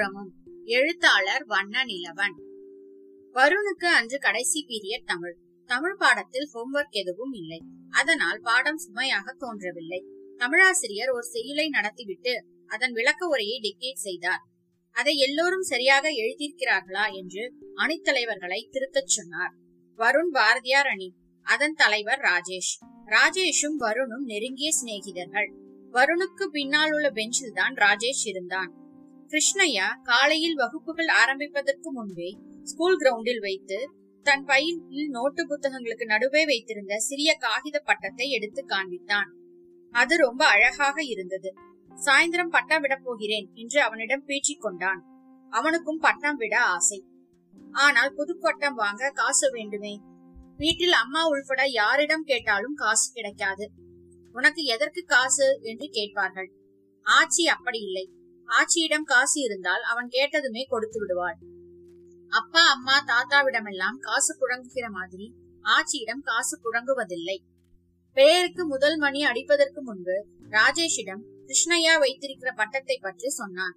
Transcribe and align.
புறமும் 0.00 0.32
எழுத்தாளர் 0.64 1.44
வண்ண 1.44 1.84
நிலவன் 1.84 2.36
வருணுக்கு 3.34 3.84
அன்று 3.84 4.18
கடைசி 4.18 4.66
பீரியட் 4.68 5.06
தமிழ். 5.06 5.36
தமிழ் 5.66 5.96
பாடத்தில் 5.96 6.50
ஹோம்ஒர்க் 6.54 6.90
எதுவும் 6.90 7.32
இல்லை. 7.32 7.62
அதனால் 7.90 8.40
பாடம் 8.40 8.76
சுமையாக 8.76 9.32
தோன்றவில்லை. 9.32 10.04
தமிழாசிரியர் 10.36 11.10
ஒரு 11.10 11.24
செயலை 11.24 11.68
நடத்திவிட்டு 11.68 12.44
அதன் 12.66 12.92
விளக்க 12.92 13.26
உரையை 13.26 13.60
டிக்டேட் 13.60 14.04
செய்தார். 14.06 14.40
அதை 14.92 15.18
எல்லோரும் 15.18 15.62
சரியாக 15.62 16.08
எழுதியிருக்கிறார்களா 16.08 17.12
என்று 17.12 17.52
அணித்தலைவர்களை 17.76 18.70
திருத்தச் 18.70 19.14
சொன்னார். 19.16 19.54
வருண் 19.96 20.30
பாரதியார் 20.30 20.86
அணி. 20.86 21.14
அதன் 21.42 21.74
தலைவர் 21.74 22.20
ராஜேஷ். 22.20 22.74
ராஜேஷும் 23.06 23.78
வருணும் 23.78 24.24
நெருங்கிய 24.24 24.70
சிநேகிதர்கள். 24.82 25.52
வருணுக்கு 25.92 26.44
பின்னால் 26.50 26.92
உள்ள 26.92 27.10
பெஞ்சில் 27.10 27.52
தான் 27.52 27.74
ராஜேஷ் 27.74 28.24
இருந்தான். 28.24 28.79
கிருஷ்ணய்யா 29.30 29.86
காலையில் 30.02 30.54
வகுப்புகள் 30.54 31.06
ஆரம்பிப்பதற்கு 31.06 31.92
முன்பே 31.92 32.38
ஸ்கூல் 32.62 32.98
கிரவுண்டில் 32.98 33.40
வைத்து 33.40 33.90
தன் 34.22 34.44
பையில் 34.44 35.08
நோட்டு 35.08 35.42
புத்தகங்களுக்கு 35.46 36.04
நடுவே 36.04 36.44
வைத்திருந்த 36.44 36.98
சிறிய 36.98 37.34
காகித 37.34 37.78
பட்டத்தை 37.78 38.30
எடுத்து 38.30 38.64
காண்பித்தான். 38.66 39.28
அது 39.90 40.16
ரொம்ப 40.16 40.46
அழகாக 40.46 41.02
இருந்தது. 41.02 41.54
சாயந்தரம் 42.06 42.48
பட்டம் 42.48 42.80
விட 42.80 43.00
போகிறேன் 43.04 43.50
என்று 43.54 43.82
அவனிடம் 43.82 44.24
பேச்சிக் 44.24 44.60
கொண்டான். 44.60 45.06
அவனுக்கும் 45.50 45.98
பட்டம் 45.98 46.36
விட 46.36 46.60
ஆசை. 46.60 47.04
ஆனால் 47.70 48.14
புது 48.14 48.38
பட்டம் 48.38 48.74
வாங்க 48.74 49.10
காசு 49.10 49.50
வேண்டுமே. 49.50 50.00
வீட்டில் 50.56 50.92
அம்மா 50.92 51.26
உள்பட 51.26 51.66
யாரிடம் 51.66 52.22
கேட்டாலும் 52.22 52.74
காசு 52.74 53.12
கிடைக்காது. 53.12 53.70
உனக்கு 54.32 54.64
எதற்கு 54.64 55.04
காசு? 55.04 55.58
என்று 55.62 55.88
கேட்பார்கள். 55.88 56.52
ஆச்சி 57.06 57.42
அப்படி 57.42 57.78
இல்லை. 57.78 58.10
ஆச்சியிடம் 58.58 59.02
காசு 59.02 59.38
இருந்தால் 59.40 59.82
அவன் 59.82 60.08
கேட்டதுமே 60.08 60.62
கொடுத்து 60.68 60.98
விடுவாள் 61.00 61.38
அப்பா 62.32 62.62
அம்மா 62.70 62.96
தாத்தாவிடமெல்லாம் 63.06 63.98
காசு 63.98 64.32
புழங்குகிற 64.38 64.86
மாதிரி 64.90 65.26
ஆச்சியிடம் 65.64 66.22
காசு 66.22 66.54
புழங்குவதில்லை. 66.62 67.38
பெயருக்கு 68.16 68.62
முதல் 68.66 68.96
மணி 68.98 69.20
அடிப்பதற்கு 69.24 69.80
முன்பு 69.82 70.16
ராஜேஷிடம் 70.50 71.22
கிருஷ்ணையா 71.48 71.94
வைத்திருக்கிற 71.98 72.50
பட்டத்தை 72.52 72.96
பற்றி 72.98 73.28
சொன்னான். 73.28 73.74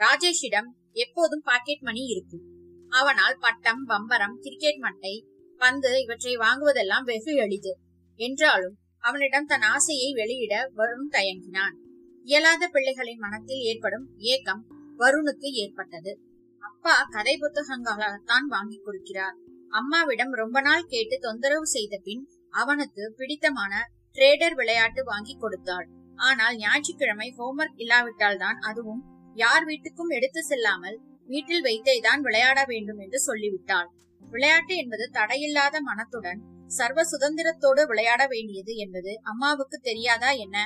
ராஜேஷிடம் 0.00 0.68
எப்போதும் 0.92 1.44
பாக்கெட் 1.44 1.80
மணி 1.80 2.02
இருக்கும். 2.04 2.44
அவனால் 2.92 3.36
பட்டம் 3.38 3.82
பம்பரம் 3.84 4.36
கிரிக்கெட் 4.40 4.80
மட்டை 4.82 5.14
பந்து 5.60 5.90
இவற்றை 6.02 6.34
வாங்குவதெல்லாம் 6.36 7.02
வெகு 7.02 7.32
எளிது. 7.34 7.72
என்றாலும் 8.20 8.76
அவனிடம் 9.04 9.46
தன் 9.46 9.66
ஆசையை 9.74 10.08
வெளியிட 10.12 10.54
வரும் 10.74 11.08
தயங்கினான். 11.12 11.76
இயலாத 12.26 12.64
பிள்ளைகளின் 12.74 13.22
மனத்தில் 13.24 13.62
ஏற்படும் 13.70 14.06
ஏக்கம் 14.32 14.62
வருணுக்கு 14.98 15.48
ஏற்பட்டது. 15.62 16.12
அப்பா 16.62 16.94
கதை 17.14 17.34
புத்தகங்களாகத்தான் 17.36 18.46
வாங்கி 18.46 18.78
கொடுக்கிறார். 18.78 19.36
அம்மாவிடம் 19.72 20.32
ரொம்ப 20.42 20.58
நாள் 20.60 20.90
கேட்டு 20.92 21.16
தொந்தரவு 21.18 21.66
செய்த 21.76 21.94
பின் 22.06 22.24
அவனுக்கு 22.54 23.02
பிடித்தமான 23.18 23.72
ட்ரேடர் 24.16 24.56
விளையாட்டு 24.60 25.00
வாங்கி 25.04 25.34
கொடுத்தாள். 25.36 25.86
ஆனால் 26.18 26.56
ஞாயிற்றுக்கிழமை 26.56 27.28
ஹோம்ஒர்க் 27.38 27.80
இல்லாவிட்டால் 27.84 28.40
தான் 28.44 28.58
அதுவும் 28.68 29.02
யார் 29.36 29.64
வீட்டுக்கும் 29.64 30.12
எடுத்து 30.16 30.40
செல்லாமல் 30.42 30.96
வீட்டில் 31.28 31.64
வைத்தே 31.66 31.94
தான் 32.06 32.22
விளையாட 32.26 32.58
வேண்டும் 32.70 33.00
என்று 33.04 33.18
சொல்லிவிட்டாள். 33.28 33.88
விளையாட்டு 34.22 34.74
என்பது 34.82 35.04
தடையில்லாத 35.18 35.76
மனத்துடன் 35.88 36.40
சர்வ 36.70 37.00
சுதந்திரத்தோடு 37.12 37.82
விளையாட 37.90 38.22
வேண்டியது 38.32 38.72
என்பது 38.84 39.12
அம்மாவுக்கு 39.30 39.76
தெரியாதா 39.88 40.30
என்ன? 40.44 40.58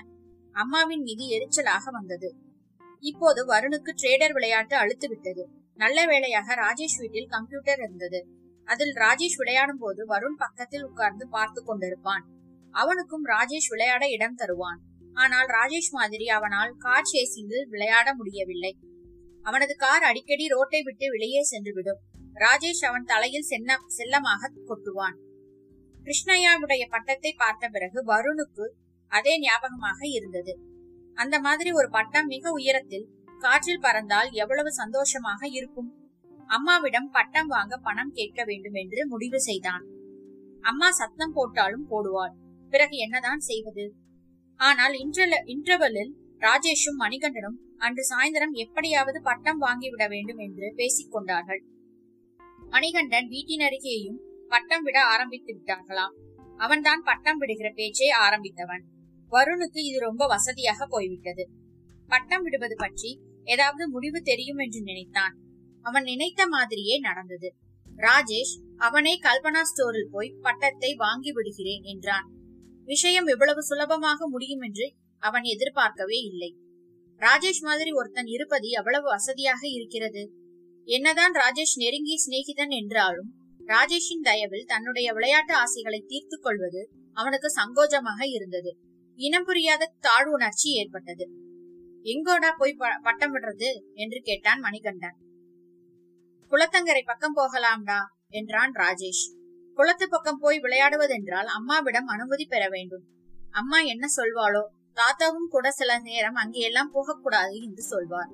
அம்மாவின் 0.54 1.02
மீது 1.02 1.24
எரிச்சலாக 1.36 1.84
வந்தது. 1.90 2.28
இப்போது 3.02 3.40
வருணுக்கு 3.46 3.90
ட்ரேடர் 4.02 4.32
விளையாட்டு 4.32 4.76
அழுத்து 4.76 5.08
விட்டது. 5.08 5.44
நல்ல 5.78 6.06
வேளையாக 6.06 6.54
ராஜேஷ் 6.54 6.98
வீட்டில் 6.98 7.28
கம்ப்யூட்டர் 7.28 7.78
இருந்தது. 7.78 8.20
அதில் 8.68 8.94
ராஜேஷ் 8.94 9.36
விளையாடும் 9.36 9.78
போது 9.78 10.06
வருண் 10.06 10.38
பக்கத்தில் 10.38 10.84
உட்கார்ந்து 10.84 11.28
பார்த்து 11.28 11.60
கொண்டிருப்பான். 11.62 12.24
அவனுக்கும் 12.74 13.24
ராஜேஷ் 13.26 13.68
விளையாட 13.68 14.04
இடம் 14.08 14.34
தருவான். 14.34 14.80
ஆனால் 15.14 15.48
ராஜேஷ் 15.48 15.90
மாதிரி 15.90 16.26
அவனால் 16.26 16.72
கார் 16.78 17.10
சேசிங்கில் 17.12 17.66
விளையாட 17.68 18.14
முடியவில்லை. 18.14 18.72
அவனது 19.42 19.74
கார் 19.76 20.02
அடிக்கடி 20.02 20.46
ரோட்டை 20.46 20.82
விட்டு 20.82 21.06
வெளியே 21.10 21.42
சென்றுவிடும். 21.50 22.00
ராஜேஷ் 22.34 22.84
அவன் 22.84 23.04
தலையில் 23.04 23.48
சென்ன 23.50 23.76
செல்லமாக 23.86 24.50
கொட்டுவான். 24.68 25.16
கிருஷ்ணய்யாவுடைய 25.96 26.84
பட்டத்தை 26.90 27.32
பார்த்த 27.32 27.68
பிறகு 27.68 27.98
வருணுக்கு 28.04 28.64
அதே 29.06 29.38
ஞாபகமாக 29.38 30.00
இருந்தது. 30.08 30.54
அந்த 31.14 31.40
மாதிரி 31.40 31.72
ஒரு 31.72 31.88
பட்டம் 31.90 32.26
மிக 32.26 32.50
உயரத்தில் 32.50 33.10
காற்றில் 33.40 33.80
பறந்தால் 33.80 34.30
எவ்வளவு 34.30 34.72
சந்தோஷமாக 34.72 35.46
இருக்கும்? 35.48 35.90
அம்மாவிடம் 36.46 37.10
பட்டம் 37.10 37.46
வாங்க 37.46 37.76
பணம் 37.76 38.12
கேட்க 38.12 38.44
வேண்டும் 38.44 38.74
என்று 38.74 39.08
முடிவு 39.08 39.40
செய்தான். 39.40 39.84
அம்மா 40.60 40.90
சத்தம் 40.90 41.32
போட்டாலும் 41.32 41.86
போடுவாள். 41.90 42.34
பிறகு 42.72 42.96
என்னதான் 42.96 43.38
செய்வது? 43.38 43.94
ஆனால் 44.60 44.94
இன்டர்வலில் 45.46 46.12
ராஜேஷும் 46.40 46.98
மணிகண்டனும் 46.98 47.58
அன்று 47.76 48.02
சாயந்தரம் 48.10 48.54
எப்படியாவது 48.54 49.22
பட்டம் 49.22 49.60
வாங்கிவிட 49.62 50.08
வேண்டும் 50.08 50.38
என்று 50.38 50.72
பேசிக் 50.76 51.12
கொண்டார்கள். 51.12 51.62
மணிகண்டன் 52.70 53.28
வீட்டின் 53.28 53.60
அருகேயும் 53.60 54.20
பட்டம் 54.48 54.82
விட 54.82 54.98
ஆரம்பித்து 55.04 55.52
விட்டார்களாம். 55.56 56.14
அவன்தான் 56.56 57.02
பட்டம் 57.02 57.38
விடுகிற 57.38 57.68
பேச்சை 57.74 58.08
ஆரம்பித்தவன். 58.20 58.84
வருணுக்கு 59.34 59.80
இது 59.88 59.98
ரொம்ப 59.98 60.24
வசதியாக 60.26 60.86
போய்விட்டது. 60.86 61.44
பட்டம் 62.08 62.42
விடுவது 62.42 62.76
பற்றி 62.76 63.10
ஏதாவது 63.46 63.84
முடிவு 63.88 64.18
தெரியும் 64.22 64.58
என்று 64.58 64.80
நினைத்தான். 64.82 65.34
அவன் 65.84 66.04
நினைத்த 66.04 66.42
மாதிரியே 66.46 66.96
நடந்தது. 66.98 67.48
ராஜேஷ் 67.98 68.54
அவனே 68.76 69.14
கல்பனா 69.18 69.62
ஸ்டோரில் 69.62 70.12
போய் 70.12 70.36
பட்டத்தை 70.40 70.90
வாங்கி 70.94 71.32
விடுகிறேன் 71.32 71.84
என்றான். 71.84 72.26
விஷயம் 72.88 73.28
இவ்வளவு 73.28 73.60
சுலபமாக 73.62 74.26
முடியும் 74.28 74.60
என்று 74.60 74.86
அவன் 75.22 75.44
எதிர்பார்க்கவே 75.44 76.18
இல்லை. 76.30 76.50
ராஜேஷ் 77.20 77.62
மாதிரி 77.62 77.90
ஒருத்தன் 77.92 78.26
இருப்பது 78.26 78.68
எவ்வளவு 78.70 79.06
வசதியாக 79.08 79.62
இருக்கிறது? 79.68 80.22
என்னதான் 80.88 81.34
ராஜேஷ் 81.34 81.76
நெருங்கிய 81.76 82.16
சிநேகிதன் 82.24 82.74
என்றாலும் 82.80 83.30
ராஜேஷின் 83.68 84.24
தயவில் 84.24 84.66
தன்னுடைய 84.66 85.08
விளையாட்டு 85.12 85.54
ஆசைகளை 85.54 86.00
தீர்த்து 86.06 86.36
கொள்வது 86.38 86.82
அவனுக்கு 87.16 87.48
சங்கோஜமாக 87.58 88.20
இருந்தது. 88.28 88.70
இனம் 89.18 89.44
புரியாத 89.44 89.92
தாழ் 90.00 90.26
உணர்ச்சி 90.26 90.72
ஏற்பட்டது. 90.72 91.26
எங்கோடா 92.04 92.50
போய் 92.58 92.76
பட்டம் 93.02 93.34
விடுறது? 93.34 93.70
என்று 93.94 94.20
கேட்டான் 94.22 94.60
மணிகண்டன். 94.60 95.16
குளத்தங்கரை 96.52 97.02
பக்கம் 97.04 97.36
போகலாம்டா 97.36 98.00
என்றான் 98.28 98.72
ராஜேஷ். 98.72 99.24
குளத்து 99.74 100.08
பக்கம் 100.08 100.38
போய் 100.38 100.58
விளையாடுவதென்றால் 100.60 101.44
அம்மாவிடம் 101.44 102.06
அனுமதி 102.06 102.44
பெற 102.44 102.68
வேண்டும். 102.68 103.04
அம்மா 103.50 103.80
என்ன 103.80 104.06
சொல்வாளோ 104.16 104.64
தாத்தாவும் 104.94 105.48
கூட 105.48 105.70
சில 105.70 105.98
நேரம் 105.98 106.34
அங்கேயெல்லாம் 106.34 106.92
போகக்கூடாது 106.92 107.54
என்று 107.60 107.82
சொல்வார். 107.82 108.30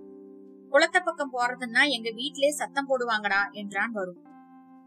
குளத்த 0.71 0.99
பக்கம் 1.05 1.33
போறதுன்னா 1.33 1.89
எங்க 1.89 2.11
வீட்டிலே 2.11 2.51
சத்தம் 2.51 2.89
போடுவாங்கடா 2.89 3.53
என்றான் 3.53 3.91
வரும் 3.91 4.21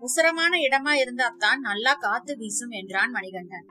உசரமான 0.01 0.53
இடமா 0.57 0.93
இருந்தாத்தான் 0.93 1.59
நல்லா 1.59 1.93
காத்து 1.93 2.37
வீசும் 2.37 2.69
என்றான் 2.69 3.11
மணிகண்டன். 3.11 3.67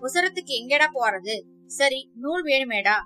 உசரத்துக்கு 0.00 0.52
எங்கடா 0.60 0.86
போறது? 0.92 1.36
சரி 1.70 2.10
நூல் 2.14 2.44
வேணுமேடா. 2.44 2.96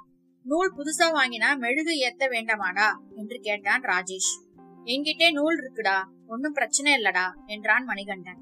நூல் 0.47 0.75
புதுசா 0.77 1.07
வாங்கினா 1.13 1.59
மெழுகு 1.59 1.93
ஏத்த 2.07 2.25
வேண்டாமாடா 2.29 2.89
என்று 3.17 3.39
கேட்டான் 3.41 3.83
ராஜேஷ். 3.83 4.33
என்கிட்டே 4.85 5.29
நூல் 5.33 5.57
இருக்குடா 5.59 5.97
ஒன்னும் 6.27 6.53
பிரச்சனை 6.53 6.93
இல்லடா 6.95 7.27
என்றான் 7.47 7.85
மணிகண்டன். 7.85 8.41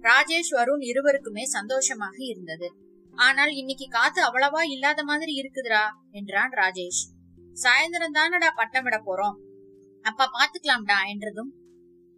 ராஜேஷ் 0.00 0.50
வருண் 0.50 0.84
இருவருக்குமே 0.90 1.42
சந்தோஷமாக 1.42 2.16
இருந்தது. 2.24 2.68
ஆனால் 3.14 3.50
இன்னைக்கு 3.50 3.86
காத்து 3.88 4.20
அவ்வளவா 4.22 4.62
இல்லாத 4.62 5.04
மாதிரி 5.04 5.32
இருக்குதுடா 5.32 5.84
என்றான் 6.10 6.52
ராஜேஷ். 6.52 7.02
சாயந்தரம் 7.56 8.12
தானடா 8.12 8.50
பட்டம் 8.54 8.82
விட 8.82 8.98
போறோம். 9.06 9.36
அப்ப 10.04 10.28
பாத்துக்கலாம்டா 10.36 10.98
என்றதும் 11.08 11.50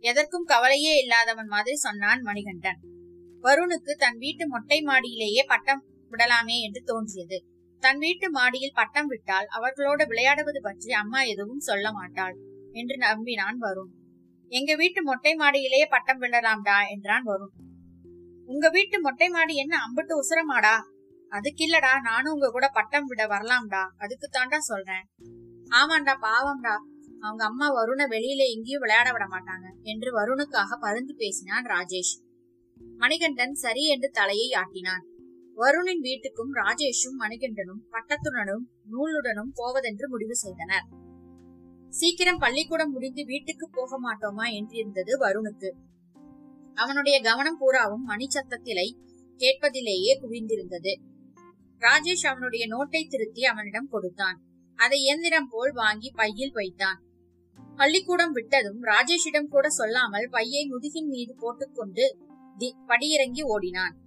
எதற்கும் 0.05 0.45
கவலையே 0.45 0.93
இல்லாதவன் 0.97 1.47
மாதிரி 1.47 1.77
சொன்னான் 1.77 2.23
மணிகண்டன். 2.23 2.81
வருணுக்கு 3.45 3.93
தன் 3.95 4.19
வீட்டு 4.19 4.49
மொட்டை 4.49 4.79
மாடியிலேயே 4.83 5.43
பட்டம் 5.47 5.83
விடலாமே 6.13 6.61
என்று 6.61 6.83
தோன்றியது. 6.85 7.47
தன் 7.79 7.99
வீட்டு 7.99 8.31
மாடியில் 8.31 8.75
பட்டம் 8.75 9.07
விட்டால் 9.07 9.47
அவர்களோடு 9.47 10.07
விளையாடுவது 10.07 10.61
பற்றி 10.63 10.93
அம்மா 10.93 11.23
எதுவும் 11.23 11.59
சொல்ல 11.59 11.93
மாட்டாள் 11.93 12.37
என்று 12.73 12.97
நம்பினான் 12.97 13.59
வருண். 13.61 13.93
எங்க 14.49 14.77
வீட்டு 14.77 15.03
மொட்டை 15.03 15.35
மாடியிலேயே 15.35 15.87
பட்டம் 15.89 16.21
விடலாம்டா 16.21 16.89
என்றான் 16.91 17.27
வருண். 17.27 17.55
உங்க 18.45 18.69
வீட்டு 18.69 19.01
மொட்டை 19.01 19.29
மாடி 19.29 19.57
என்ன 19.57 19.77
அம்பிட்டு 19.77 20.15
உசுரமாடா? 20.15 20.75
அதுக்கு 21.29 21.69
இல்லடா 21.69 22.01
நானும் 22.03 22.33
உங்க 22.33 22.51
கூட 22.51 22.69
பட்டம் 22.69 23.05
விட 23.05 23.27
வரலாம்டா. 23.27 23.83
அதுக்கு 23.99 24.29
தாண்டா 24.33 24.59
சொல்றேன். 24.59 25.07
ஆமாண்டா 25.71 26.15
பாவம்டா. 26.23 26.75
அவங்க 27.21 27.45
அம்மா 27.45 27.75
வருண 27.75 28.07
வெளியில 28.09 28.43
எங்கேயும் 28.51 28.81
விளையாட 28.81 29.13
விட 29.13 29.25
மாட்டாங்க 29.25 29.83
என்று 29.83 30.11
வருணுக்காக 30.19 30.77
பருந்து 30.81 31.15
பேசினான் 31.17 31.67
ராஜேஷ். 31.67 32.15
மணிகண்டன் 32.97 33.55
சரி 33.55 33.89
என்று 33.89 34.11
தலையை 34.11 34.51
ஆட்டினான். 34.53 35.05
வருணின் 35.57 36.03
வீட்டுக்கும் 36.03 36.53
ராஜேஷும் 36.53 37.19
மணிகண்டனும் 37.19 37.93
பட்டத்துடனும் 37.93 38.65
நூலுடனும் 38.93 39.51
போவதென்று 39.55 40.09
முடிவு 40.09 40.37
செய்தனர். 40.37 40.85
சீக்கிரம் 41.89 42.39
பள்ளிக்கூடம் 42.39 42.93
முடிந்து 42.93 43.25
வீட்டுக்கு 43.25 43.69
போக 43.73 44.01
மாட்டோமா 44.01 44.51
என்றிருந்தது 44.51 45.11
வருணுக்கு. 45.21 45.73
அவனுடைய 46.75 47.21
கவனம் 47.21 47.59
பூராவும் 47.59 48.03
மணி 48.03 48.27
சத்தத்திலை 48.27 48.97
கேட்பதிலேயே 49.37 50.21
குவிந்திருந்தது. 50.23 51.01
ராஜேஷ் 51.79 52.27
அவனுடைய 52.27 52.67
நோட்டை 52.67 53.09
திருத்தி 53.09 53.45
அவனிடம் 53.45 53.89
கொடுத்தான். 53.89 54.43
அதை 54.77 55.01
இயந்திரம் 55.01 55.49
போல் 55.51 55.73
வாங்கி 55.73 56.11
பையில் 56.15 56.53
வைத்தான். 56.53 57.03
பள்ளிக்கூடம் 57.77 58.35
விட்டதும் 58.35 58.83
ராஜேஷிடம் 58.83 59.49
கூட 59.49 59.69
சொல்லாமல் 59.69 60.29
பையை 60.31 60.69
முதுகின் 60.69 61.07
மீது 61.07 61.35
போட்டுக்கொண்டு 61.39 62.17
தி- 62.59 62.77
படியிறங்கி 62.87 63.43
ஓடினான். 63.43 64.02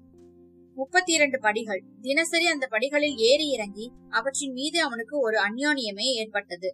முப்பத்தி 0.75 1.13
இரண்டு 1.13 1.39
படிகள். 1.39 1.81
தினசரி 2.01 2.45
அந்த 2.45 2.67
படிகளில் 2.67 3.15
ஏறி 3.17 3.49
இறங்கி 3.49 3.91
அவற்றின் 4.09 4.51
மீது 4.51 4.81
அவனுக்கு 4.81 5.19
ஒரு 5.19 5.37
அந்யோன்யமே 5.37 6.07
ஏற்பட்டது. 6.21 6.69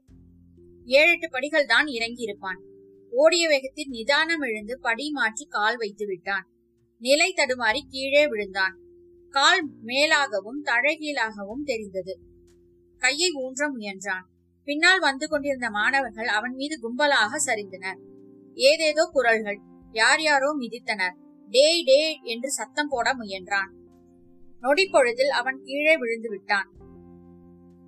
ஏழெட்டு 0.88 1.30
படிகள் 1.30 1.66
தான் 1.66 1.88
இறங்கி 1.88 2.22
இருப்பான் 2.22 2.60
ஓடிய 3.14 3.48
வேகத்தில் 3.48 3.90
நிதானம் 3.90 4.42
எழுந்து 4.42 4.80
படி 4.80 5.12
மாற்றி 5.12 5.46
கால் 5.46 5.78
வைத்து 5.78 6.06
விட்டான். 6.06 6.46
நிலை 6.98 7.34
தடுமாறி 7.38 7.82
கீழே 7.90 8.28
விழுந்தான். 8.28 8.76
கால் 9.30 9.62
மேலாகவும் 9.86 10.62
தழகீழாகவும் 10.64 11.64
தெரிந்தது. 11.64 12.14
கையை 12.98 13.30
ஊன்ற 13.34 13.70
முயன்றான். 13.70 14.26
பின்னால் 14.64 15.00
வந்து 15.00 15.28
கொண்டிருந்த 15.28 15.70
மாணவர்கள் 15.70 16.28
அவன் 16.28 16.54
மீது 16.54 16.76
கும்பலாக 16.80 17.40
சரிந்தனர். 17.46 18.00
ஏதேதோ 18.58 19.10
குரல்கள் 19.14 19.60
யார் 19.92 20.22
யாரோ 20.22 20.50
மிதித்தனர். 20.60 21.16
டேய் 21.52 21.84
டே 21.84 22.02
என்று 22.24 22.52
சத்தம் 22.52 22.88
போட 22.88 23.14
முயன்றான். 23.14 23.72
நொடிப்பொழுதில் 24.62 25.28
அவன் 25.28 25.62
கீழே 25.64 25.98
விழுந்து 25.98 26.30
விட்டான். 26.30 26.72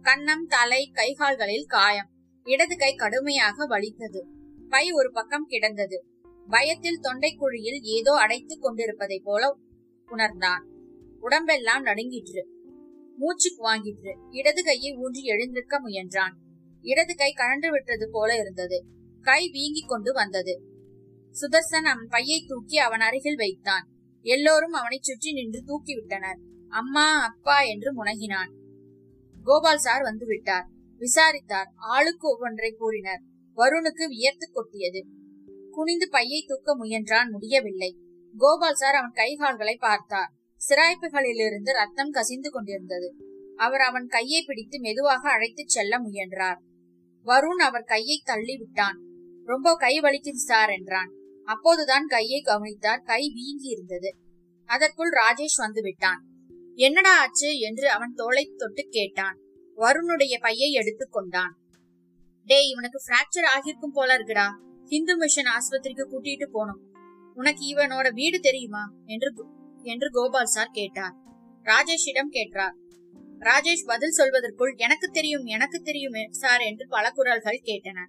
கன்னம் 0.02 0.46
தலை 0.48 0.92
கைகால்களில் 0.94 1.66
காயம். 1.66 2.10
இடது 2.44 2.78
கை 2.78 2.96
கடுமையாக 2.96 3.66
வலித்தது. 3.66 4.26
பை 4.70 4.92
ஒரு 4.92 5.12
பக்கம் 5.12 5.46
கிடந்தது. 5.48 6.06
பயத்தில் 6.50 7.00
தொண்டைக்குழியில் 7.02 7.82
ஏதோ 7.82 8.14
அடைத்துக் 8.14 8.62
கொண்டிருப்பதைப் 8.62 9.24
போல 9.24 9.58
உணர்ந்தான். 10.06 10.68
உடம்பெல்லாம் 11.20 11.84
நடுங்கிற்று. 11.84 12.48
மூச்சு 13.18 13.56
வாங்கிற்று. 13.64 14.18
இடது 14.30 14.64
கையை 14.64 14.96
ஊன்றி 14.96 15.24
எழுந்திருக்க 15.24 15.82
முயன்றான். 15.82 16.36
இடது 16.82 17.16
கை 17.16 17.34
கழன்று 17.34 17.72
விட்டது 17.72 18.10
போல 18.12 18.36
இருந்தது. 18.36 18.86
கை 19.22 19.50
வீங்கிக் 19.50 19.88
கொண்டு 19.88 20.14
வந்தது. 20.14 20.62
சுதர்சன் 21.42 21.86
அவன் 21.86 22.08
பையை 22.10 22.46
தூக்கி 22.48 22.78
அவன் 22.78 23.00
அருகில் 23.00 23.36
வைத்தான். 23.36 23.90
எல்லோரும் 24.22 24.72
அவனைச் 24.72 25.04
சுற்றி 25.04 25.34
நின்று 25.34 25.64
தூக்கி 25.64 25.96
விட்டனர் 25.96 26.40
அம்மா 26.74 27.24
அப்பா 27.24 27.62
என்று 27.62 28.04
முனகினான். 28.04 28.52
கோபால் 29.44 29.78
சார் 29.78 30.02
வந்து 30.02 30.26
விட்டார். 30.26 30.68
விசாரித்தார். 30.98 31.72
ஆளுக்கு 31.76 32.28
ஒவ்வொன்றை 32.30 32.76
கூறினர். 32.76 33.22
வருணுக்கு 33.56 34.08
வியர்த்து 34.08 34.52
கொட்டியது. 34.52 35.06
குனிந்து 35.72 36.10
பையை 36.10 36.46
தூக்க 36.48 36.78
முயன்றான். 36.78 37.32
முடியவில்லை. 37.32 37.98
கோபால் 38.38 38.74
சார் 38.74 38.96
அவன் 38.96 39.12
கைகால்களை 39.12 39.76
பார்த்தார். 39.76 40.34
சிராய்ப்புகளிலிருந்து 40.70 41.72
ரத்தம் 41.72 42.10
கசிந்து 42.10 42.52
கொண்டிருந்தது. 42.52 43.16
அவர் 43.56 43.82
அவன் 43.82 44.08
கையை 44.08 44.44
பிடித்து 44.44 44.80
மெதுவாக 44.80 45.30
அழைத்துச் 45.30 45.70
செல்ல 45.70 46.00
முயன்றார். 46.00 46.62
வருண் 47.26 47.64
அவர் 47.64 47.84
கையை 47.84 48.22
தள்ளி 48.26 48.58
விட்டான். 48.58 49.02
ரொம்ப 49.46 49.76
கை 49.76 50.00
வலிக்குது 50.00 50.42
சார் 50.50 50.70
என்றான். 50.70 51.12
அப்போதுதான் 51.46 52.06
கையை 52.06 52.42
கவனித்தார். 52.42 53.02
கை 53.02 53.32
வீங்கி 53.34 53.68
இருந்தது 53.68 54.16
அதற்குள் 54.66 55.10
ராஜேஷ் 55.10 55.58
வந்து 55.58 55.82
விட்டான். 55.82 56.28
என்னடா 56.76 57.20
ஆச்சு 57.20 57.60
என்று 57.60 57.90
அவன் 57.90 58.14
தோளை 58.14 58.54
தொட்டு 58.58 58.88
கேட்டான். 58.90 59.40
வருணுடைய 59.78 60.42
பையை 60.42 60.72
எடுத்துக் 60.72 61.12
கொண்டான். 61.12 61.58
டேய் 62.46 62.70
இவனுக்கு 62.70 63.00
பிராக்சர் 63.08 63.46
ஆகிருக்கும் 63.58 63.94
போல 63.94 64.18
இருக்குடா. 64.18 64.48
ஹிந்து 64.86 65.18
மிஷன் 65.18 65.46
ஆஸ்பத்திரிக்கு 65.46 66.08
கூட்டிட்டு 66.10 66.48
போனோம் 66.54 66.92
உனக்கு 67.34 67.76
இவனோட 67.76 68.14
வீடு 68.14 68.40
தெரியுமா? 68.40 68.94
என்று 69.06 69.34
என்று 69.82 70.10
கோபால் 70.12 70.46
சார் 70.46 70.70
கேட்டார். 70.72 71.14
ராஜேஷிடம் 71.64 72.30
கேட்டார் 72.30 72.76
ராஜேஷ் 73.40 73.86
பதில் 73.86 74.18
சொல்வதற்குள் 74.18 74.76
எனக்கு 74.76 75.08
தெரியும் 75.08 75.46
எனக்கு 75.46 75.82
தெரியும் 75.82 76.32
சார் 76.32 76.60
என்று 76.60 76.88
பல 76.88 77.12
குரல்கள் 77.12 77.62
கேட்டன. 77.64 78.06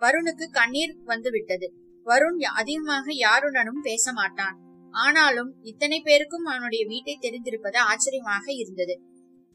வருணுக்கு 0.00 0.50
கண்ணீர் 0.50 0.96
வந்துவிட்டது. 1.04 1.74
வருண் 2.04 2.42
அதிகமாக 2.42 3.14
யாருடனும் 3.14 3.80
பேச 3.82 4.12
மாட்டான். 4.12 4.69
ஆனாலும் 4.90 5.54
இத்தனை 5.62 6.00
பேருக்கும் 6.00 6.44
அவனுடைய 6.44 6.86
வீட்டை 6.86 7.18
தெரிந்திருப்பது 7.20 7.76
ஆச்சரியமாக 7.76 8.52
இருந்தது. 8.52 9.00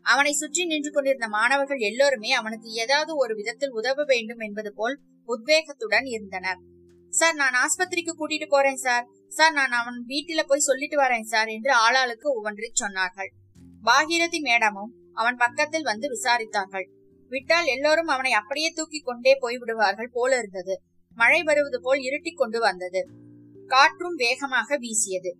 அவனை 0.01 0.33
சுற்றி 0.33 0.65
நின்று 0.65 0.91
கொண்டிருந்த 0.91 1.27
மாணவர்கள் 1.27 1.77
எல்லோருமே 1.77 2.31
அவனுக்கு 2.31 2.69
ஏதாவது 2.69 3.15
ஒரு 3.15 3.35
விதத்தில் 3.35 3.69
உதவ 3.69 4.03
வேண்டும் 4.03 4.39
என்பது 4.39 4.73
போல் 4.73 4.99
உத்வேகத்துடன் 5.27 6.03
இருந்தனர். 6.03 6.59
சார் 7.09 7.33
நான் 7.33 7.53
ஆஸ்பத்திரிக்கு 7.53 8.13
கூட்டிட்டு 8.17 8.47
போறேன் 8.49 8.75
சார். 8.75 9.05
சார் 9.27 9.53
நான் 9.53 9.71
அவன் 9.71 10.05
வீட்டில 10.07 10.43
போய் 10.43 10.59
சொல்லிட்டு 10.59 10.97
வரேன் 11.01 11.21
சார் 11.21 11.47
என்று 11.47 11.71
ஆளாளுக்கு 11.71 12.27
ஒவ்வொன்றை 12.33 12.71
சொன்னார்கள். 12.83 13.31
பாகீரதி 13.83 14.39
மேடமும் 14.39 14.91
அவன் 15.13 15.35
பக்கத்தில் 15.35 15.83
வந்து 15.83 16.09
விசாரித்தார்கள். 16.09 16.87
விட்டால் 17.27 17.65
எல்லோரும் 17.65 18.07
அவனை 18.07 18.31
அப்படியே 18.31 18.69
தூக்கி 18.69 18.99
கொண்டே 18.99 19.37
போய்விடுவார்கள் 19.41 20.11
போல 20.11 20.37
இருந்தது. 20.37 20.81
மழை 21.13 21.43
வருவது 21.43 21.81
போல் 21.81 21.99
இருட்டிக் 21.99 22.37
கொண்டு 22.37 22.59
வந்தது. 22.59 23.07
காற்றும் 23.67 24.15
வேகமாக 24.15 24.77
வீசியது. 24.77 25.35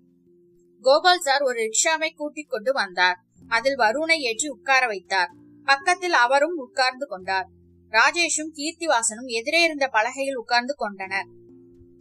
கோபால் 0.82 1.20
சார் 1.20 1.42
ஒரு 1.42 1.60
ரிக்ஷாவை 1.62 2.10
கூட்டிக் 2.16 2.50
கொண்டு 2.50 2.72
வந்தார். 2.72 3.18
அதில் 3.48 3.78
வருணை 3.78 4.18
ஏற்றி 4.18 4.48
உட்கார 4.48 4.88
வைத்தார். 4.88 5.32
பக்கத்தில் 5.64 6.14
அவரும் 6.14 6.56
உட்கார்ந்து 6.56 7.08
கொண்டார். 7.08 7.48
ராஜேஷும் 7.90 8.54
கீர்த்திவாசனும் 8.54 9.28
எதிரே 9.28 9.64
இருந்த 9.64 9.88
பலகையில் 9.88 10.36
உட்கார்ந்து 10.36 10.74
கொண்டனர். 10.76 11.28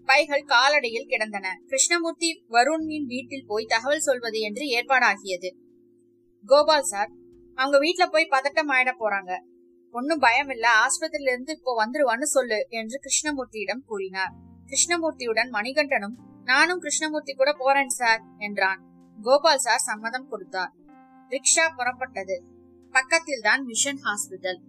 பைகள் 0.05 0.45
காலடையில் 0.45 1.09
கிடந்தன. 1.09 1.61
கிருஷ்ணமூர்த்தி 1.67 2.45
வருணின் 2.49 3.07
வீட்டில் 3.07 3.47
போய் 3.47 3.65
தகவல் 3.65 4.01
சொல்வது 4.01 4.41
என்று 4.41 4.65
ஏற்பாடாகியது. 4.65 5.51
கோபால் 6.47 6.83
சார் 6.83 7.11
அவங்க 7.55 7.79
வீட்டுல 7.79 8.07
போய் 8.11 8.29
பதட்டம் 8.31 8.71
ஆயிட 8.71 8.93
போறாங்க. 9.01 9.39
ஒன்னும் 9.91 10.19
பயம் 10.19 10.49
இல்ல 10.49 10.69
ஆஸ்பத்திரியில 10.69 11.33
இருந்து 11.33 11.53
இப்போ 11.53 11.87
வந்துருவான்னு 11.87 12.23
சொல்லு 12.23 12.67
என்று 12.69 12.99
கிருஷ்ணமூர்த்தியிடம் 12.99 13.85
கூறினார். 13.87 14.35
கிருஷ்ணமூர்த்தியுடன் 14.75 15.51
மணிகண்டனும் 15.53 16.15
நானும் 16.45 16.81
கிருஷ்ணமூர்த்தி 16.81 17.33
கூட 17.35 17.51
போறேன் 17.53 17.93
சார் 17.99 18.23
என்றான். 18.39 18.81
கோபால் 19.19 19.59
சார் 19.59 19.83
சம்மதம் 19.89 20.29
கொடுத்தார். 20.29 20.73
ரிக்ஷா 21.33 21.67
புறப்பட்டது. 21.77 22.37
பக்கத்தில் 22.95 23.43
தான் 23.43 23.63
மிஷன் 23.65 24.01
ஹாஸ்பிட்டல் 24.07 24.61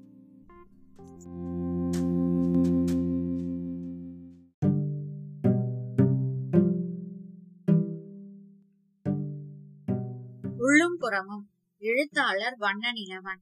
உள்ளும் 10.57 10.97
புறமும் 10.97 11.45
எழுத்தாளர் 11.77 12.57
வண்ண 12.57 12.91
நிலவன் 12.91 13.41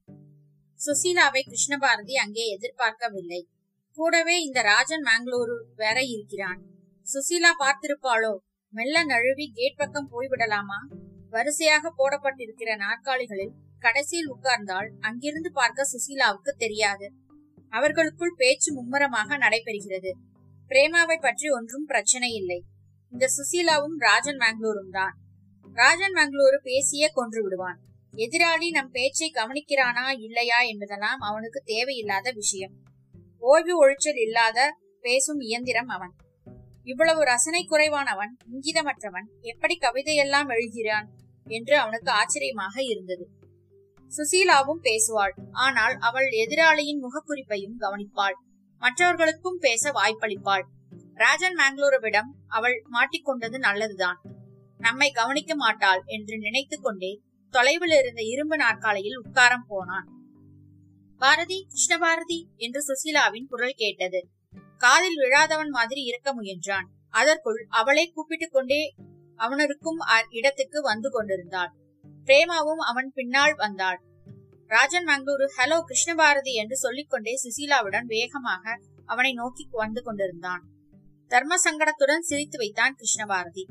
சுசீலாவை 0.80 1.42
கிருஷ்ணபாரதி 1.50 2.16
அங்கே 2.24 2.46
எதிர்பார்க்கவில்லை. 2.56 3.42
கூடவே 3.98 4.36
இந்த 4.42 4.60
ராஜன் 4.62 5.04
மேங்களூரு 5.04 5.56
வேற 5.76 6.02
இருக்கிறான். 6.02 6.60
சுசீலா 7.06 7.50
பார்த்திருப்பாளோ? 7.60 8.32
மெல்ல 8.72 9.04
நழுவி 9.04 9.46
கேட் 9.52 9.76
பக்கம் 9.76 10.08
போய்விடலாமா? 10.12 10.78
வரிசையாக 11.28 11.92
போடப்பட்டிருக்கிற 11.96 12.70
நாற்காலிகளில் 12.76 13.54
கடைசியில் 13.78 14.30
உட்கார்ந்தால் 14.30 14.88
அங்கிருந்து 15.00 15.50
பார்க்க 15.52 15.86
சுசீலாவுக்கு 15.92 16.52
தெரியாது. 16.56 17.06
அவர்களுக்குள் 17.72 18.34
பேச்சு 18.36 18.72
மும்முரமாக 18.72 19.38
நடைபெறுகிறது. 19.38 20.12
பிரேமாவை 20.70 21.16
பற்றி 21.20 21.50
ஒன்றும் 21.50 21.84
பிரச்சனை 21.84 22.30
இல்லை. 22.32 22.60
இந்த 23.12 23.28
சுசீலாவும் 23.36 23.96
ராஜன் 23.98 24.36
மேங்களூரும் 24.36 24.90
தான். 24.90 25.14
ராஜன் 25.76 26.16
மங்களூரு 26.16 26.58
பேசியே 26.62 27.08
கொன்று 27.08 27.42
விடுவான் 27.42 27.78
எதிராளி 28.14 28.70
நம் 28.70 28.90
பேச்சை 28.90 29.28
கவனிக்கிறானா 29.34 30.06
இல்லையா 30.18 30.58
என்பதெல்லாம் 30.62 31.20
அவனுக்கு 31.20 31.60
தேவையில்லாத 31.64 32.30
விஷயம். 32.32 32.74
ஓய்வு 33.46 33.74
ஒழிச்சல் 33.80 34.20
இல்லாத 34.20 34.78
பேசும் 35.00 35.40
இயந்திரம் 35.40 35.88
அவன். 35.88 36.12
இவ்வளவு 36.82 37.24
ரசனை 37.24 37.64
குறைவானவன் 37.64 38.36
இங்கிதமற்றவன் 38.52 39.26
எப்படி 39.40 39.78
கவிதையெல்லாம் 39.80 40.48
எழுகிறான் 40.48 41.08
என்று 41.44 41.78
அவனுக்கு 41.78 42.10
ஆச்சரியமாக 42.10 42.82
இருந்தது. 42.82 43.28
சுசீலாவும் 44.12 44.82
பேசுவாள் 44.82 45.34
ஆனால் 45.52 45.96
அவள் 45.98 46.28
எதிராளியின் 46.28 47.02
முகக்குறிப்பையும் 47.02 47.76
கவனிப்பாள். 47.80 48.36
மற்றவர்களுக்கும் 48.78 49.58
பேச 49.60 49.92
வாய்ப்பளிப்பாள். 49.92 50.62
ராஜன் 51.14 51.56
மேங்களூருவிடம் 51.56 52.30
அவள் 52.48 52.82
மாட்டிக்கொண்டது 52.92 53.58
நல்லதுதான். 53.58 54.20
நம்மை 54.78 55.10
கவனிக்க 55.10 55.54
மாட்டாள் 55.54 56.02
என்று 56.04 56.38
நினைத்துக் 56.38 56.82
கொண்டே 56.82 57.20
தொலைவில் 57.50 57.98
இருந்த 57.98 58.22
இரும்பு 58.22 58.56
நாற்காலியில் 58.56 59.22
உட்காரம் 59.24 59.64
போனான். 59.68 60.13
பாரதி 61.20 61.58
கிருஷ்ணபாரதி 61.70 62.38
என்று 62.56 62.80
சுசீலாவின் 62.80 63.46
குரல் 63.48 63.76
கேட்டது. 63.76 64.20
காதில் 64.78 65.18
விழாதவன் 65.18 65.68
மாதிரி 65.68 66.02
இருக்க 66.02 66.34
முயன்றான். 66.34 66.88
அதற்குள் 67.10 67.66
அவளை 67.70 68.10
கூப்பிட்டுக் 68.10 68.52
கொண்டே 68.52 68.94
அவனருக்கும் 69.40 70.00
இடத்துக்கு 70.28 70.82
வந்து 70.82 71.10
கொண்டிருந்தாள். 71.10 71.72
பிரேமாவும் 72.24 72.82
அவன் 72.86 73.12
பின்னால் 73.14 73.54
வந்தாள். 73.54 74.00
ராஜன் 74.70 75.04
மங்களூரு 75.04 75.46
ஹலோ 75.56 75.78
கிருஷ்ணபாரதி 75.88 76.52
என்று 76.52 76.76
சொல்லிக்கொண்டே 76.76 77.34
சுசீலாவுடன் 77.44 78.06
வேகமாக 78.06 78.80
அவனை 79.06 79.32
நோக்கி 79.32 79.66
வந்து 79.70 80.02
கொண்டிருந்தான். 80.02 80.62
தர்ம 81.30 81.54
சங்கடத்துடன் 81.56 82.28
சிரித்து 82.28 82.58
வைத்தான் 82.58 82.96
கிருஷ்ணபாரதி 82.96 83.64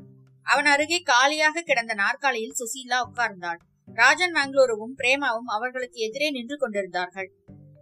அவன் 0.47 0.65
அருகே 0.65 0.99
காலியாக 0.99 1.61
கிடந்த 1.61 1.93
நாற்காலியில் 1.93 2.57
சுசீலா 2.59 2.97
உட்கார்ந்தாள். 3.09 3.61
ராஜன் 3.87 4.33
மங்களூருவும் 4.33 4.95
பிரேமாவும் 4.97 5.49
அவர்களுக்கு 5.55 5.99
எதிரே 5.99 6.31
நின்று 6.31 6.57
கொண்டிருந்தார்கள். 6.57 7.33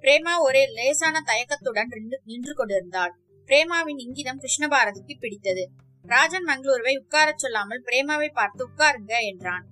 பிரேமா 0.01 0.33
ஒரே 0.39 0.67
லேசான 0.67 1.21
தயக்கத்துடன் 1.25 1.91
நின்று 2.23 2.53
கொண்டிருந்தாள். 2.53 3.13
பிரேமாவின் 3.49 3.97
இங்கிதம் 3.97 4.41
கிருஷ்ணபாரதிக்கு 4.41 5.15
பிடித்தது. 5.19 5.67
ராஜன் 6.05 6.47
மங்களூருவை 6.47 6.93
உட்காரச் 6.97 7.37
சொல்லாமல் 7.37 7.83
பிரேமாவை 7.85 8.29
பார்த்து 8.33 8.69
உட்காருங்க 8.69 9.13
என்றான். 9.21 9.65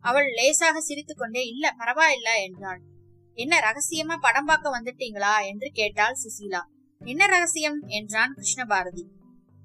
அவள் 0.00 0.28
லேசாக 0.32 0.80
சிரித்துக்கொண்டே 0.80 1.46
இல்ல 1.46 1.74
பரவாயில்ல 1.78 2.30
என்றாள். 2.42 2.80
என்ன 3.34 3.60
ரகசியமா 3.60 4.16
படம் 4.20 4.44
பார்க்க 4.44 4.80
வந்துட்டீங்களா? 4.80 5.46
என்று 5.46 5.70
கேட்டாள் 5.72 6.14
சுசீலா. 6.14 6.60
என்ன 7.00 7.26
ரகசியம்? 7.26 7.80
என்றான் 7.86 8.34
கிருஷ்ணபாரதி. 8.34 9.04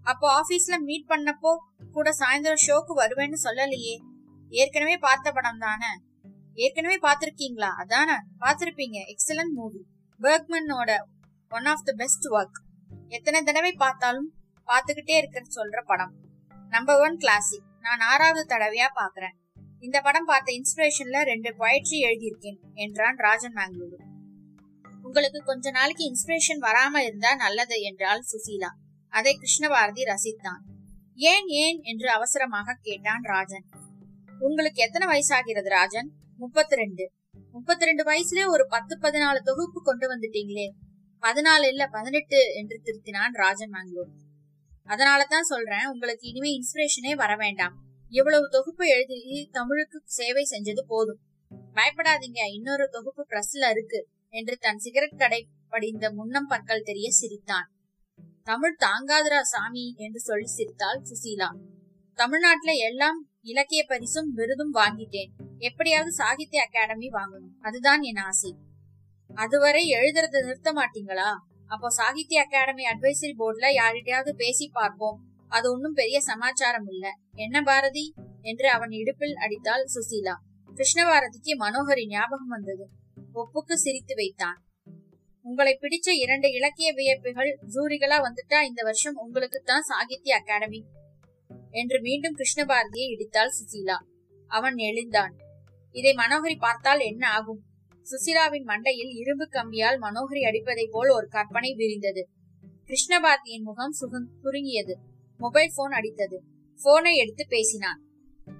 அப்போ 0.03 0.39
ஆபீஸ்ல 0.39 0.79
மீட் 0.79 1.09
பண்ணப்போ 1.09 1.51
கூட 1.91 2.09
சாயந்தரம் 2.19 2.63
ஷோக்கு 2.67 2.93
வருவேன்னு 2.97 3.37
சொல்லலையே. 3.43 3.95
ஏற்கனவே 4.51 4.97
பார்த்த 4.97 5.31
படம் 5.31 5.59
தானே? 5.59 5.91
ஏற்கனவே 6.57 6.97
பார்த்திருக்கீங்களா? 7.05 7.69
அதானே 7.81 8.17
பார்த்திருப்பீங்க. 8.39 8.97
Excellent 9.13 9.53
movie 9.59 9.81
பர்க்மனோட 10.21 10.91
one 11.51 11.65
of 11.65 11.83
the 11.83 11.91
best 11.91 12.27
work 12.29 12.59
எத்தனை 13.07 13.43
தடவை 13.43 13.71
பார்த்தாலும் 13.71 14.29
பார்த்துக்கிட்டே 14.67 15.15
இருக்க 15.17 15.39
சொல்ற 15.57 15.79
படம். 15.85 16.13
நம்பர் 16.69 16.99
ஒன் 16.99 17.17
கிளாசிக் 17.17 17.67
நான் 17.79 17.99
ஆறாவது 17.99 18.43
தடவையா 18.55 18.87
பாக்குறேன் 19.01 19.35
இந்த 19.79 20.01
படம் 20.01 20.25
பார்த்த 20.25 20.49
இன்ஸ்பிரேஷன்ல 20.51 21.19
ரெண்டு 21.23 21.49
பொயட்ரி 21.57 21.99
எழுதியிருக்கேன் 22.07 22.59
என்றான் 22.73 23.17
ராஜன் 23.17 23.53
மேங்களூரு 23.53 23.97
உங்களுக்கு 25.03 25.39
கொஞ்ச 25.43 25.71
நாளைக்கு 25.71 26.03
இன்ஸ்பிரேஷன் 26.03 26.61
வராம 26.61 26.97
இருந்தா 26.97 27.35
நல்லது 27.35 27.81
என்றாள் 27.81 28.21
சுசீலா. 28.31 28.69
அதை 29.13 29.31
கிருஷ்ணபாரதி 29.37 30.03
ரசித்தான். 30.03 30.61
ஏன் 31.15 31.47
ஏன் 31.47 31.79
என்று 31.83 32.07
அவசரமாக 32.09 32.77
கேட்டான் 32.81 33.23
ராஜன். 33.23 33.65
உங்களுக்கு 34.41 34.81
எத்தனை 34.81 35.05
வயசாகிறது 35.07 35.69
ராஜன்? 35.69 36.11
முப்பத்தி 36.37 36.75
ரெண்டு 36.75 37.11
முப்பத்தி 37.51 37.85
ரெண்டு 37.85 38.03
வயசுல 38.03 38.47
ஒரு 38.47 38.67
பத்து 38.67 38.97
பதினாலு 39.01 39.39
தொகுப்பு 39.43 39.81
கொண்டு 39.83 40.05
வந்துட்டீங்களே. 40.11 40.69
பதினாலு 41.21 41.67
இல்ல 41.67 41.87
பதினெட்டு 41.87 42.53
என்று 42.53 42.81
திருத்தினான் 42.83 43.31
ராஜன் 43.31 43.69
மேங்களூர். 43.69 44.11
அதனாலதான் 44.85 45.39
சொல்றேன் 45.39 45.85
உங்களுக்கு 45.85 46.27
இனிமே 46.27 46.49
இன்ஸ்பிரேஷனே 46.55 47.15
வர 47.15 47.35
வேண்டாம். 47.35 47.75
இவ்வளவு 48.09 48.49
தொகுப்பு 48.49 48.87
எழுதி 48.87 49.49
தமிழுக்கு 49.51 50.01
சேவை 50.05 50.43
செஞ்சது 50.43 50.79
போதும். 50.87 51.19
பயப்படாதீங்க 51.73 52.53
இன்னொரு 52.53 52.89
தொகுப்பு 52.89 53.25
பிரஸ்ல 53.29 53.69
இருக்கு 53.69 54.07
என்று 54.29 54.57
தன் 54.57 54.77
சிகரெட் 54.77 55.17
கடை 55.17 55.47
படிந்த 55.69 56.11
முன்னம் 56.11 56.47
பற்கள் 56.47 56.81
தெரிய 56.81 57.11
சிரித்தான். 57.11 57.71
தமிழ் 58.43 58.77
தாங்காதுரா 58.79 59.41
சாமி 59.41 59.93
என்று 59.97 60.19
சொல்லி 60.19 60.45
சிரித்தாள் 60.45 61.01
சுசீலா. 61.01 61.49
தமிழ்நாட்டுல 62.13 62.71
எல்லாம் 62.71 63.30
இலக்கிய 63.43 63.85
பரிசும் 63.87 64.29
விருதும் 64.33 64.73
வாங்கிட்டேன். 64.73 65.29
எப்படியாவது 65.57 66.11
சாகித்ய 66.11 66.61
அகாடமி 66.61 67.09
வாங்கணும். 67.09 67.61
அதுதான் 67.61 68.01
என் 68.01 68.15
ஆசை. 68.15 68.55
அதுவரை 69.35 69.89
எழுதுறது 69.89 70.41
நிறுத்த 70.41 70.73
மாட்டீங்களா? 70.73 71.29
அப்போ 71.67 71.89
சாகித்ய 71.89 72.41
அகாடமி 72.41 72.83
அட்வைசரி 72.83 73.33
போர்டுல 73.39 73.67
யார்கிட்டயாவது 73.75 74.31
பேசி 74.31 74.67
பார்ப்போம். 74.67 75.19
அது 75.47 75.71
ஒன்னும் 75.71 75.93
பெரிய 75.93 76.21
சமாச்சாரம் 76.21 76.87
இல்ல. 76.87 77.09
என்ன 77.33 77.61
பாரதி? 77.61 78.13
என்று 78.41 78.69
அவன் 78.69 78.89
இடுப்பில் 78.89 79.35
அடித்தாள் 79.35 79.85
சுசீலா. 79.85 80.35
கிருஷ்ணபாரதிக்கு 80.73 81.57
மனோகரி 81.59 82.07
ஞாபகம் 82.07 82.47
வந்தது. 82.47 82.87
ஒப்புக்கு 83.35 83.73
சிரித்து 83.73 84.15
வைத்தான். 84.15 84.63
உங்களை 85.41 85.77
பிடிச்ச 85.81 86.09
இரண்டு 86.09 86.51
இலக்கிய 86.51 86.93
வியப்புகள் 86.93 87.59
ஜூரிகளா 87.73 88.23
வந்துட்டா 88.23 88.61
இந்த 88.61 88.83
வருஷம் 88.83 89.15
உங்களுக்கு 89.15 89.61
தான் 89.65 89.81
சாகித்ய 89.81 90.35
அகாடமி. 90.35 90.85
என்று 91.71 92.01
மீண்டும் 92.01 92.35
கிருஷ்ணபாரதியை 92.35 93.09
இடித்தாள் 93.09 93.49
சுசீலா. 93.49 93.97
அவன் 94.47 94.75
எழுந்தான். 94.75 95.35
இதை 95.91 96.13
மனோகரி 96.13 96.55
பார்த்தால் 96.59 96.99
என்ன 96.99 97.29
ஆகும்? 97.29 97.61
சுசீலாவின் 98.01 98.67
மண்டையில் 98.67 99.15
இரும்பு 99.15 99.47
கம்பியால் 99.51 99.99
மனோகரி 99.99 100.41
அடிப்பதை 100.41 100.87
போல் 100.91 101.09
ஒரு 101.09 101.27
கற்பனை 101.27 101.75
விரிந்தது. 101.75 102.27
கிருஷ்ணபாரதியின் 102.85 103.63
முகம் 103.63 103.91
சுகம் 103.91 104.29
சுருங்கியது. 104.41 104.97
மொபைல் 105.37 105.71
போன் 105.75 105.91
அடித்தது. 105.91 106.37
போனை 106.83 107.17
எடுத்து 107.17 107.45
பேசினான். 107.47 108.01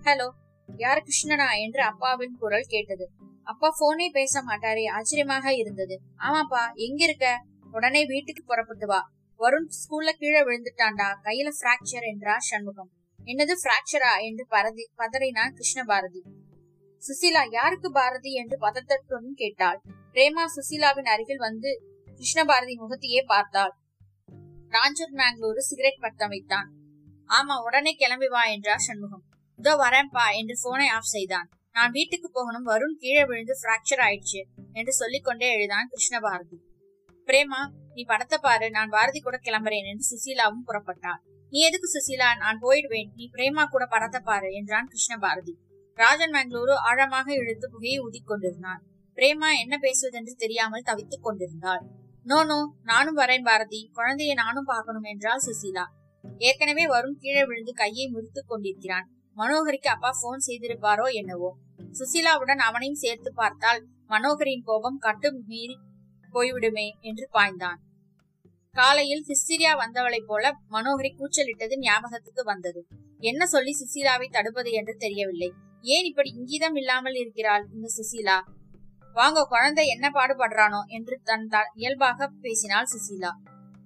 ஹலோ 0.03 0.29
யார் 0.77 1.03
கிருஷ்ணனா? 1.03 1.45
என்று 1.61 1.81
அப்பாவின் 1.81 2.35
குரல் 2.39 2.65
கேட்டது. 2.67 3.09
அப்பா 3.43 3.69
போனே 3.79 4.09
பேச 4.11 4.41
மாட்டாரே 4.41 4.89
ஆச்சரியமாக 4.89 5.53
இருந்தது. 5.53 6.01
ஆமாப்பா 6.17 6.73
எங்க 6.73 7.03
இருக்க 7.03 7.45
உடனே 7.71 8.05
வீட்டுக்கு 8.05 8.43
புறப்பட்டு 8.43 8.87
வா. 8.87 9.11
வருண் 9.39 9.69
ஸ்கூல்ல 9.69 10.09
கீழே 10.09 10.41
விழுந்துட்டான்டா. 10.41 11.07
கையில 11.23 11.49
பிராக்சர் 11.61 12.07
என்றா 12.11 12.39
சண்முகம். 12.39 12.91
என்னது 13.27 13.53
பிராக்சரா 13.63 14.11
என்று 14.27 14.43
பரதி 14.47 14.83
பதறினான் 14.99 15.55
கிருஷ்ணபாரதி. 15.57 16.21
சுசீலா 17.03 17.43
யாருக்கு 17.51 17.89
பாரதி 17.91 18.31
என்று 18.33 18.55
பதத்தட்டுடன் 18.65 19.39
கேட்டாள். 19.41 19.79
பிரேமா 20.15 20.43
சுசீலாவின் 20.55 21.09
அருகில் 21.13 21.45
வந்து 21.47 21.69
கிருஷ்ணபாரதி 22.07 22.73
முகத்தையே 22.75 23.21
பார்த்தாள். 23.23 23.73
ராஞ்சூர் 24.71 25.15
மேங்களூரு 25.19 25.61
சிகரெட் 25.69 26.03
பட்டம் 26.03 26.29
வைத்தான். 26.29 26.67
ஆமா 27.29 27.55
உடனே 27.67 27.91
கிளம்பி 27.93 28.27
வா 28.27 28.43
என்றார் 28.45 28.85
சண்முகம். 28.87 29.23
இதோ 29.59 29.73
வரேன்பா 29.75 30.25
என்று 30.39 30.55
போனை 30.63 30.87
ஆஃப் 30.97 31.11
செய்தான். 31.15 31.49
நான் 31.75 31.95
வீட்டுக்கு 31.97 32.27
போகணும் 32.29 32.69
வருண் 32.71 32.95
கீழே 33.01 33.23
விழுந்து 33.25 33.53
பிராக்சர் 33.63 34.03
ஆயிடுச்சு 34.05 34.41
என்று 34.73 34.93
சொல்லிக்கொண்டே 35.01 35.49
எழுதான் 35.55 35.91
கிருஷ்ணபாரதி. 35.93 36.57
பிரேமா 37.27 37.61
நீ 37.95 38.03
படத்தை 38.03 38.37
பாரு 38.45 38.67
நான் 38.77 38.93
பாரதி 38.95 39.19
கூட 39.19 39.37
கிளம்புறேன் 39.47 39.89
என்று 39.91 40.05
சுசீலாவும் 40.11 40.65
புறப்பட்டாள். 40.69 41.21
நீ 41.53 41.59
எதுக்கு 41.59 41.87
சுசீலா? 41.87 42.29
நான் 42.37 42.59
போயிடுவேன். 42.61 43.09
நீ 43.15 43.25
பிரேமா 43.33 43.63
கூட 43.65 43.85
படத்தை 43.85 44.19
பாரு 44.19 44.49
என்றான் 44.53 44.89
கிருஷ்ணபாரதி. 44.91 45.53
ராஜன் 45.99 46.33
மங்களூரு 46.33 46.75
ஆழமாக 46.89 47.27
இழுத்து 47.33 47.69
புகையை 47.69 47.97
ஊதிக்கொண்டிருந்தான் 47.99 48.81
பிரேமா 49.17 49.49
என்ன 49.63 49.75
பேசுவதென்று 49.81 50.33
தெரியாமல் 50.35 50.81
தவித்துக் 50.81 51.23
கொண்டிருந்தாள். 51.23 51.81
நோ 52.25 52.43
நோ 52.43 52.59
நானும் 52.83 53.17
வரேன் 53.17 53.43
பாரதி. 53.43 53.81
குழந்தையை 53.93 54.35
நானும் 54.35 54.65
பார்க்கணும் 54.65 55.03
என்றாள் 55.03 55.43
சுசீலா. 55.45 55.85
ஏற்கனவே 56.39 56.87
வரும் 56.87 57.19
கீழே 57.19 57.43
விழுந்து 57.45 57.73
கையை 57.73 58.05
முறித்துக் 58.07 58.47
கொண்டிருக்கிறான். 58.47 59.07
மனோகரிக்கு 59.37 59.87
அப்பா 59.87 60.11
போன் 60.21 60.45
செய்திருப்பாரோ 60.47 61.05
என்னவோ? 61.13 61.49
சுசீலாவுடன் 61.91 62.61
அவனையும் 62.67 63.01
சேர்த்து 63.03 63.29
பார்த்தால் 63.33 63.79
மனோகரின் 64.07 64.65
கோபம் 64.65 64.97
கட்டு 64.97 65.29
மீறி 65.47 65.75
போய்விடுமே 66.33 66.87
என்று 67.01 67.25
பாய்ந்தான். 67.33 67.79
காலையில் 68.75 69.25
சிசிரியா 69.27 69.71
வந்தவளைப் 69.77 70.27
போல 70.27 70.51
மனோகரி 70.69 71.11
கூச்சலிட்டது 71.17 71.75
ஞாபகத்துக்கு 71.77 72.43
வந்தது. 72.43 72.87
என்ன 73.19 73.45
சொல்லி 73.45 73.71
சுசீலாவை 73.71 74.27
தடுப்பது 74.29 74.71
என்று 74.71 74.95
தெரியவில்லை. 74.97 75.49
ஏன் 75.81 76.05
இப்படி 76.05 76.29
இங்கீதம் 76.29 76.75
இல்லாமல் 76.75 77.13
இருக்கிறாள் 77.13 77.67
இந்த 77.73 77.87
சுசீலா 77.97 78.37
வாங்க 79.13 79.45
குழந்தை 79.49 79.87
என்ன 79.87 80.09
பாடுபடுறானோ 80.09 80.81
என்று 80.87 81.19
தன் 81.23 81.47
இயல்பாக 81.75 82.29
பேசினாள் 82.41 82.85
சுசீலா 82.85 83.31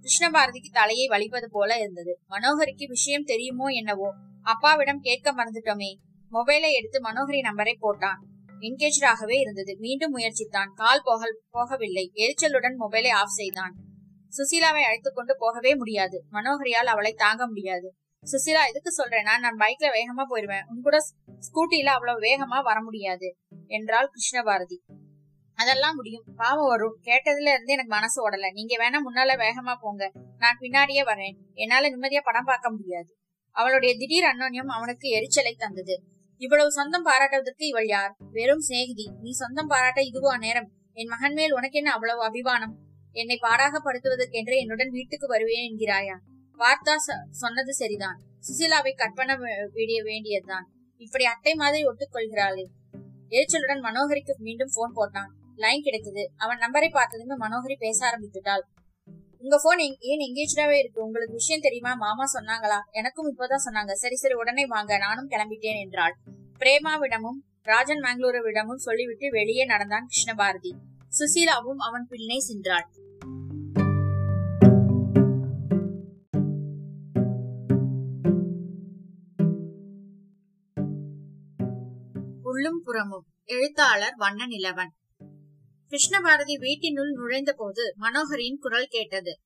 கிருஷ்ணபாரதிக்கு 0.03 0.69
தலையை 0.71 1.07
வலிப்பது 1.07 1.47
போல 1.51 1.77
இருந்தது. 1.77 2.19
மனோகரிக்கு 2.27 2.85
விஷயம் 2.87 3.23
தெரியுமோ 3.23 3.67
என்னவோ? 3.67 4.09
அப்பாவிடம் 4.41 4.99
கேட்க 4.99 5.33
மறந்துட்டோமே. 5.33 5.91
மொபைலை 6.31 6.69
எடுத்து 6.71 6.99
மனோகரி 7.01 7.39
நம்பரை 7.41 7.75
போட்டான். 7.81 8.19
என்கேஜாகவே 8.59 9.39
இருந்தது. 9.39 9.77
மீண்டும் 9.79 10.17
முயற்சித்தான். 10.17 10.71
கால் 10.75 11.01
போக 11.03 11.25
போகவில்லை. 11.53 12.05
எரிச்சலுடன் 12.13 12.77
மொபைலை 12.79 13.09
ஆஃப் 13.09 13.35
செய்தான். 13.35 13.73
சுசீலாவை 14.37 14.81
அழைத்துக் 14.81 15.15
கொண்டு 15.15 15.35
போகவே 15.37 15.75
முடியாது. 15.75 16.23
மனோகரியால் 16.31 16.91
அவளை 16.93 17.13
தாங்க 17.13 17.47
முடியாது. 17.47 17.93
சுசீலா 18.23 18.67
எதுக்கு 18.67 19.03
சொல்றேன்னா 19.03 19.39
நான் 19.39 19.57
பைக்ல 19.57 19.85
வேகமா 19.85 20.23
போயிருவேன். 20.29 20.63
உன் 20.69 20.81
கூட 20.81 20.97
ஸ்கூட்டில 21.27 21.85
அவ்வளவு 21.85 22.19
வேகமா 22.19 22.63
வர 22.63 22.83
முடியாது. 22.83 23.35
என்றாள் 23.67 24.09
கிருஷ்ணபாரதி. 24.09 24.77
அதெல்லாம் 25.55 25.95
முடியும். 25.95 26.23
பாவம் 26.35 26.67
வரும் 26.67 26.99
கேட்டதுல 27.01 27.49
இருந்து 27.49 27.73
எனக்கு 27.73 27.93
மனசு 27.93 28.29
ஓடல. 28.29 28.51
நீங்க 28.51 28.75
வேணா 28.77 28.93
முன்னால 28.93 29.31
வேகமா 29.37 29.75
போங்க. 29.81 30.11
நான் 30.37 30.57
பின்னாடியே 30.59 31.03
வரேன். 31.03 31.35
என்னால 31.53 31.89
நிம்மதியா 31.89 32.21
படம் 32.23 32.45
பார்க்க 32.45 32.71
முடியாது. 32.71 33.15
அவளுடைய 33.51 33.95
திடீர் 33.97 34.23
அன்னோன்யம் 34.23 34.67
அவனுக்கு 34.67 35.09
எரிச்சலை 35.09 35.55
தந்தது. 35.57 36.03
இவ்வளவு 36.37 36.71
சொந்தம் 36.71 37.03
பாராட்டுவதற்கு 37.03 37.67
இவள் 37.67 37.87
யார்? 37.87 38.15
வெறும் 38.31 38.59
சிநேகிதி. 38.59 39.11
நீ 39.21 39.31
சொந்தம் 39.31 39.67
பாராட்ட 39.67 40.01
இதுவா 40.01 40.37
நேரம் 40.37 40.71
என் 40.93 41.07
மகன் 41.07 41.33
மேல் 41.33 41.53
உனக்கு 41.53 41.77
என்ன 41.77 41.91
அவ்வளவு 41.91 42.23
அபிமானம்? 42.23 42.77
என்னை 43.15 43.35
பாடாகப்படுத்துவதற்கென்று 43.41 44.55
என்னுடன் 44.55 44.89
வீட்டுக்கு 44.89 45.27
வருவேன் 45.27 45.65
என்கிறாயா? 45.67 46.15
பார்த்தா 46.59 46.95
சொன்னது 47.31 47.73
சரிதான். 47.73 48.17
சுசிலாவை 48.45 48.91
கற்பனை 48.95 49.35
விடிய 49.75 50.01
வேண்டியதுதான். 50.03 50.65
இப்படி 50.97 51.25
அட்டை 51.25 51.53
மாதிரி 51.53 51.81
ஒட்டுக்கொள்கிறாளே. 51.85 52.65
எரிச்சலுடன் 53.29 53.81
மனோகரிக்கு 53.81 54.33
மீண்டும் 54.37 54.71
போன் 54.73 54.95
போட்டான். 54.95 55.29
லைன் 55.55 55.81
கிடைத்தது. 55.81 56.31
அவன் 56.37 56.57
நம்பரை 56.57 56.89
பார்த்ததுமே 56.91 57.35
மனோகரி 57.35 57.75
பேச 57.79 57.99
ஆரம்பித்துட்டாள் 58.07 58.63
உங்க 59.39 59.59
போன் 59.63 59.77
ஏன் 59.77 60.23
எங்கேஜாவே 60.27 60.77
இருக்கு? 60.77 61.03
உங்களுக்கு 61.03 61.33
விஷயம் 61.33 61.61
தெரியுமா? 61.61 61.93
மாமா 61.93 62.23
சொன்னாங்களா? 62.33 62.79
எனக்கும் 62.91 63.37
இப்பதான் 63.37 63.65
சொன்னாங்க. 63.65 63.91
சரி 63.91 64.15
சரி 64.15 64.33
உடனே 64.33 64.65
வாங்க. 64.65 64.97
நானும் 64.97 65.29
கிளம்பிட்டேன் 65.29 65.81
என்றாள். 65.83 66.15
பிரேமாவிடமும் 66.59 67.39
ராஜன் 67.61 68.01
மங்களூருவிடமும் 68.01 68.85
சொல்லிவிட்டு 68.87 69.29
வெளியே 69.29 69.65
நடந்தான் 69.65 70.07
கிருஷ்ணபாரதி. 70.07 70.71
சுசீலாவும் 71.19 71.83
அவன் 71.87 72.05
பின்னே 72.09 72.37
சென்றாள். 72.49 72.87
உள்ளும் 82.65 82.83
புறமும். 82.83 83.25
எழுத்தாளர் 83.43 84.15
வண்ண 84.15 84.45
நிலவன் 84.47 84.91
கிருஷ்ணபாரதி 85.91 86.53
வீட்டினுள் 86.59 87.11
நுழைந்த 87.11 87.53
போது 87.57 87.83
மனோகரின் 87.99 88.57
குரல் 88.59 88.87
கேட்டது. 88.89 89.39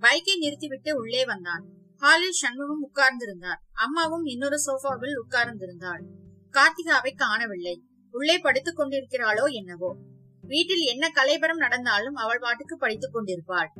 பைக்கை 0.00 0.36
நிறுத்திவிட்டு 0.38 0.96
உள்ளே 0.96 1.24
வந்தான். 1.24 1.64
ஹாலில் 1.96 2.30
சண்முகம் 2.30 2.82
உட்கார்ந்திருந்தார். 2.88 3.60
அம்மாவும் 3.72 4.24
இன்னொரு 4.24 4.56
சோஃபாவில் 4.66 5.16
உட்கார்ந்திருந்தாள். 5.22 6.02
கார்த்திகாவை 6.50 7.14
காணவில்லை. 7.16 7.82
உள்ளே 8.10 8.38
படுத்துக் 8.38 8.78
கொண்டிருக்கிறாளோ 8.78 9.50
என்னவோ. 9.50 9.96
வீட்டில் 10.42 10.84
என்ன 10.86 11.08
கலைபரம் 11.14 11.62
நடந்தாலும் 11.64 12.14
அவள் 12.14 12.38
பாட்டுக்கு 12.38 12.76
படித்துக் 12.76 13.12
கொண்டிருப்பாள். 13.12 13.70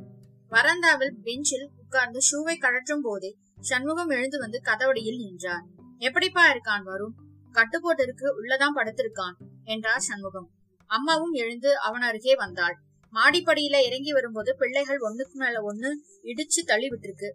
வரந்தாவில் 0.50 1.16
பெஞ்சில் 1.22 1.70
உட்கார்ந்து 1.82 2.18
ஷூவை 2.18 2.54
கழற்றும் 2.56 3.02
போதே 3.02 3.36
சண்முகம் 3.60 4.08
எழுந்து 4.08 4.38
வந்து 4.38 4.60
கதவடியில் 4.64 5.22
நின்றார் 5.24 5.66
எப்படிப்பா 5.98 6.42
இருக்கான் 6.52 6.82
வரும் 6.82 7.14
கட்டுப்போட்டிற்கு 7.52 8.26
உள்ளதான் 8.38 8.76
படுத்திருக்கான் 8.76 9.36
என்றார் 9.64 9.98
சண்முகம். 9.98 10.48
அம்மாவும் 10.86 11.32
எழுந்து 11.32 11.78
அவன் 11.78 12.00
அருகே 12.00 12.34
வந்தாள். 12.34 12.76
மாடிப்படியில 13.12 13.76
இறங்கி 13.86 14.12
வரும்போது 14.12 14.56
பிள்ளைகள் 14.56 14.98
ஒண்ணுக்கு 14.98 15.32
மேல 15.32 15.72
ஒண்ணு 15.72 15.90
இடிச்சு 16.22 16.60
தள்ளி 16.64 16.88
விட்டுருக்கு 16.88 17.30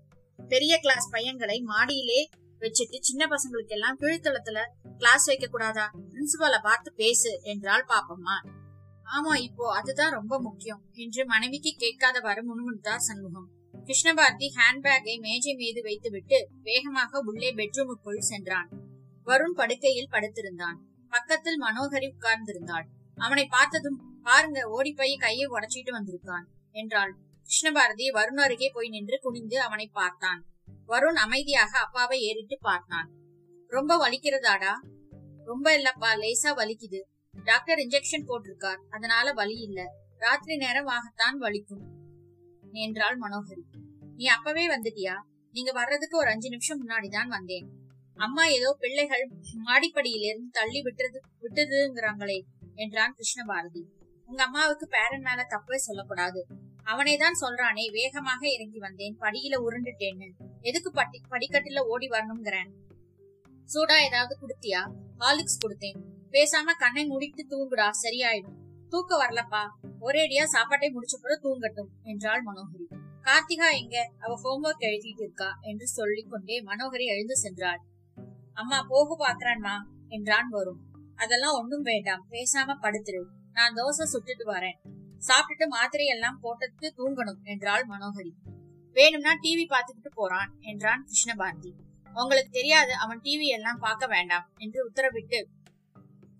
பெரிய 0.48 0.78
கிளாஸ் 0.78 1.12
பையன்களை 1.12 1.62
மாடியிலே 1.62 2.30
வச்சுட்டு 2.60 2.98
சின்ன 3.00 3.24
பசங்களுக்கு 3.26 3.68
எல்லாம் 3.68 3.98
கீழ்த்தளத்துல 4.00 4.60
கிளாஸ் 4.98 5.26
வைக்க 5.26 5.48
கூடாதா? 5.48 5.92
பிரின்சிபால 6.12 6.56
பார்த்து 6.62 6.94
பேசு 6.94 7.40
என்றாள் 7.44 7.86
பாப்பம்மா. 7.88 8.36
ஆமா 9.08 9.34
இப்போ 9.38 9.74
அதுதான் 9.74 10.12
ரொம்ப 10.12 10.40
முக்கியம் 10.40 10.82
என்று 10.92 11.26
மனைவிக்கு 11.26 11.72
கேட்காதவாறு 11.78 12.42
முணுமுணுத்தார் 12.50 13.06
சண்முகம். 13.08 13.50
கிருஷ்ணபாரதி 13.84 14.48
ஹேண்ட்பேக்கை 14.58 15.20
மேஜை 15.20 15.54
மீது 15.56 15.82
வைத்துவிட்டு 15.82 16.50
வேகமாக 16.62 17.20
உள்ளே 17.20 17.54
பெட்ரூமுக்குள் 17.54 18.28
சென்றான். 18.32 18.70
வருண் 19.26 19.56
படுக்கையில் 19.56 20.12
படுத்திருந்தான். 20.12 20.78
பக்கத்தில் 21.10 21.62
மனோகரி 21.62 22.12
உட்கார்ந்திருந்தாள். 22.14 22.86
அவனை 23.16 23.46
பார்த்ததும் 23.46 24.20
பாருங்க 24.24 24.70
ஓடி 24.70 24.94
போய் 24.94 25.16
கையை 25.16 25.48
உடைச்சிட்டு 25.48 25.92
வந்திருக்கான் 25.92 26.46
என்றாள். 26.72 27.16
கிருஷ்ணபாரதி 27.44 28.12
வருண் 28.14 28.42
அருகே 28.42 28.72
போய் 28.74 28.90
நின்று 28.90 29.20
குனிந்து 29.22 29.62
அவனை 29.62 29.88
பார்த்தான். 29.88 30.46
வருண் 30.88 31.16
அமைதியாக 31.16 31.80
அப்பாவை 31.80 32.22
ஏறிட்டு 32.22 32.58
பார்த்தான். 32.62 33.12
ரொம்ப 33.68 34.08
வலிக்கிறதாடா? 34.08 34.72
ரொம்ப 35.46 35.78
இல்லப்பா 35.78 36.10
லேசா 36.16 36.54
வலிக்குது. 36.56 37.02
டாக்டர் 37.44 37.78
இன்ஜெக்ஷன் 37.78 38.28
போட்டிருக்கார். 38.28 38.80
அதனால 38.90 39.34
வலி 39.34 39.56
இல்ல. 39.56 39.84
ராத்திரி 40.18 40.58
நேரம் 40.58 40.88
ஆகத்தான் 40.88 41.40
வலிக்கும் 41.40 41.84
என்றாள் 42.72 43.20
மனோகரி. 43.20 43.64
நீ 44.16 44.26
அப்பவே 44.26 44.76
வந்துட்டியா? 44.78 45.14
நீங்க 45.52 45.72
வர்றதுக்கு 45.72 46.18
ஒரு 46.18 46.28
அஞ்சு 46.28 46.50
நிமிஷம் 46.50 46.88
முன்னாடிதான் 46.88 47.28
வந்தேன். 47.28 47.84
அம்மா 48.16 48.46
ஏதோ 48.46 48.76
பிள்ளைகள் 48.80 49.32
மாடிப்படியிலிருந்து 49.66 50.50
தள்ளி 50.52 50.82
விட்டது 50.82 51.22
விட்டதுங்கிறாங்களே 51.42 52.42
என்றான் 52.76 53.16
கிருஷ்ணபாரதி. 53.16 53.84
உங்க 54.26 54.44
அம்மாவுக்கு 54.44 54.88
பேரன் 54.88 55.22
மேல 55.22 55.48
தப்பே 55.50 55.76
சொல்லக்கூடாது. 55.76 56.46
அவனே 56.84 57.18
தான் 57.18 57.38
சொல்றானே 57.42 57.92
வேகமாக 57.92 58.50
இறங்கி 58.50 58.80
வந்தேன் 58.80 59.18
படியில 59.20 59.56
உருண்டுட்டேன்னு. 59.68 60.30
எதுக்கு 60.62 60.92
பட்டி 60.92 61.22
படிக்கட்டுல 61.30 61.80
ஓடி 61.80 62.08
வரணுங்கிறேன் 62.08 62.72
சூடா 63.70 63.96
ஏதாவது 64.02 64.34
குடுத்தியா? 64.42 64.82
ஹாலிக்ஸ் 65.18 65.62
கொடுத்தேன். 65.64 66.00
பேசாம 66.32 66.74
கண்ணை 66.78 67.06
முடித்து 67.06 67.44
தூங்குடா 67.50 67.90
சரியாயிடும். 68.04 68.58
தூக்க 68.90 69.26
வரலப்பா. 69.26 69.64
ஒரேடியா 70.02 70.44
சாப்பாட்டை 70.44 70.90
முடிச்ச 70.90 71.16
கூட 71.22 71.40
தூங்கட்டும் 71.44 71.92
என்றாள் 72.04 72.44
மனோகரி. 72.44 72.88
கார்த்திகா 73.22 73.68
எங்க? 73.78 74.12
அவ 74.20 74.34
ஹோம்ஒர்க் 74.44 74.84
எழுதிட்டு 74.84 75.22
இருக்கா 75.22 75.50
என்று 75.62 75.88
சொல்லிக் 75.88 76.30
கொண்டே 76.30 76.64
மனோகரி 76.64 77.06
எழுந்து 77.06 77.36
சென்றாள். 77.44 77.82
அம்மா 78.56 78.86
போக 78.90 79.10
பாக்குறான்மா 79.20 79.76
என்றான் 80.08 80.50
வரும் 80.50 80.82
அதெல்லாம் 81.16 81.58
ஒண்ணும் 81.60 81.82
வேண்டாம் 81.82 82.26
பேசாம 82.30 82.76
படுத்துரு. 82.82 83.22
நான் 83.52 83.74
தோசை 83.74 84.06
சுட்டுட்டு 84.14 84.46
வரேன். 84.46 84.78
சாப்பிட்டுட்டு 85.28 85.68
மாத்திரை 85.68 86.06
எல்லாம் 86.06 86.40
போட்டுட்டு 86.44 86.88
தூங்கணும் 86.98 87.42
என்றாள் 87.44 87.86
மனோகரி. 87.88 88.32
வேணும்னா 88.92 89.32
டிவி 89.32 89.66
பாத்துக்கிட்டு 89.66 90.12
போறான் 90.14 90.52
என்றான் 90.60 91.06
கிருஷ்ணபாரதி 91.06 91.72
உங்களுக்கு 92.14 92.50
தெரியாது 92.52 92.94
அவன் 92.94 93.22
டிவி 93.22 93.48
எல்லாம் 93.48 93.80
பார்க்க 93.80 94.08
வேண்டாம் 94.08 94.50
என்று 94.58 94.80
உத்தரவிட்டு 94.90 95.40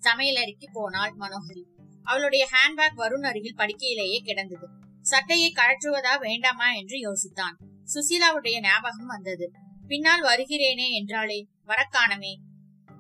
சமையலறைக்கு 0.02 0.68
போனாள் 0.72 1.14
மனோகரி. 1.20 1.64
அவளுடைய 2.04 2.48
ஹேண்ட்பேக் 2.52 3.00
வருண் 3.00 3.28
அருகில் 3.28 3.56
படுக்கையிலேயே 3.56 4.20
கிடந்தது. 4.20 4.68
சட்டையை 5.02 5.54
கழற்றுவதா 5.56 6.20
வேண்டாமா? 6.20 6.72
என்று 6.72 6.98
யோசித்தான். 6.98 7.56
சுசீலாவுடைய 7.94 8.60
ஞாபகம் 8.62 9.06
வந்தது. 9.06 9.52
பின்னால் 9.88 10.24
வருகிறேனே 10.24 10.88
என்றாளே 11.00 11.40
வரக்கானமே 11.68 12.34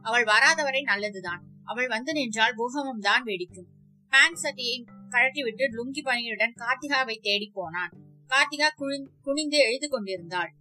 அவள் 0.01 0.23
வராதவரை 0.23 0.81
நல்லதுதான். 0.81 1.41
அவள் 1.63 1.87
வந்து 1.87 2.11
நின்றால் 2.13 2.57
பூகமும் 2.57 2.99
தான் 2.99 3.23
வெடிக்கும். 3.23 3.69
பேண்ட் 4.13 4.41
சட்டையை 4.43 4.75
கழட்டிவிட்டு 5.09 5.65
லுங்கி 5.77 6.01
பணியுடன் 6.03 6.53
கார்த்திகாவை 6.61 7.15
தேடி 7.21 7.47
போனான். 7.53 7.93
கார்த்திகா 8.29 8.67
குனிந்து 9.21 9.57
எழுது 9.57 9.89
கொண்டிருந்தாள். 9.89 10.51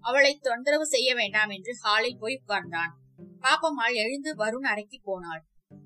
அவளை 0.00 0.32
தொந்தரவு 0.38 0.86
செய்ய 0.86 1.14
வேண்டாம் 1.14 1.48
என்று 1.48 1.72
ஹாலில் 1.82 2.18
போய் 2.18 2.40
உட்கார்ந்தான். 2.40 2.92
பாப்பம்மாள் 3.40 3.94
எழுந்து 3.94 4.30
வருண் 4.34 4.68
அறைக்கு 4.72 4.98
போனாள். 5.04 5.42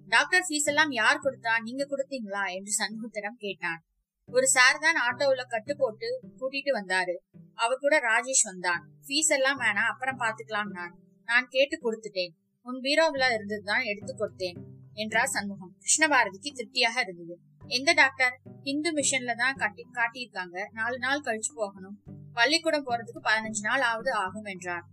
டாக்டர் 0.08 0.46
ஃபீஸ் 0.48 0.68
எல்லாம் 0.72 0.92
யார் 0.92 1.22
கொடுத்தா? 1.22 1.52
நீங்க 1.62 1.84
கொடுத்தீங்களா? 1.84 2.44
என்று 2.54 2.72
சண்முகத்திடம் 2.80 3.38
கேட்டான். 3.38 3.80
ஒரு 4.28 4.46
சார் 4.46 4.78
தான் 4.78 4.98
ஆட்டோவுல 5.06 5.42
கட்டு 5.48 5.76
போட்டு 5.76 6.08
கூட்டிட்டு 6.38 6.70
வந்தாரு. 6.78 7.14
அவர் 7.58 7.82
கூட 7.84 7.96
ராஜேஷ் 8.10 8.44
வந்தான். 8.44 8.82
ஃபீஸ் 9.06 9.32
எல்லாம் 9.36 9.60
வேணாம் 9.60 9.90
அப்புறம் 9.92 10.20
பாத்துக்கலாம்னார் 10.22 10.94
நான் 11.28 11.46
கேட்டு 11.48 11.76
கொடுத்துட்டேன். 11.84 12.32
உன் 12.66 12.80
பீரோவில் 12.80 13.34
இருந்ததுதான் 13.36 13.84
எடுத்து 13.84 14.12
கொடுத்தேன் 14.14 14.58
என்றார் 14.94 15.32
சண்முகம். 15.34 15.72
கிருஷ்ணபாரதிக்கு 15.82 16.50
திருப்தியாக 16.52 17.00
இருந்தது. 17.00 17.34
எந்த 17.68 17.92
டாக்டர் 17.92 18.34
இந்து 18.62 18.90
மிஷன்ல 18.92 19.34
தான் 19.34 19.56
கட்டி 19.56 19.82
காட்டியிருக்காங்க. 19.92 20.56
நாலு 20.72 20.98
நாள் 20.98 21.20
கழிச்சு 21.20 21.52
போகணும். 21.54 21.96
பள்ளிக்கூடம் 22.32 22.86
போறதுக்கு 22.86 23.20
பதினஞ்சு 23.28 23.60
நாள் 23.60 23.80
ஆவது 23.80 24.12
ஆகும் 24.14 24.44
என்றார். 24.44 24.84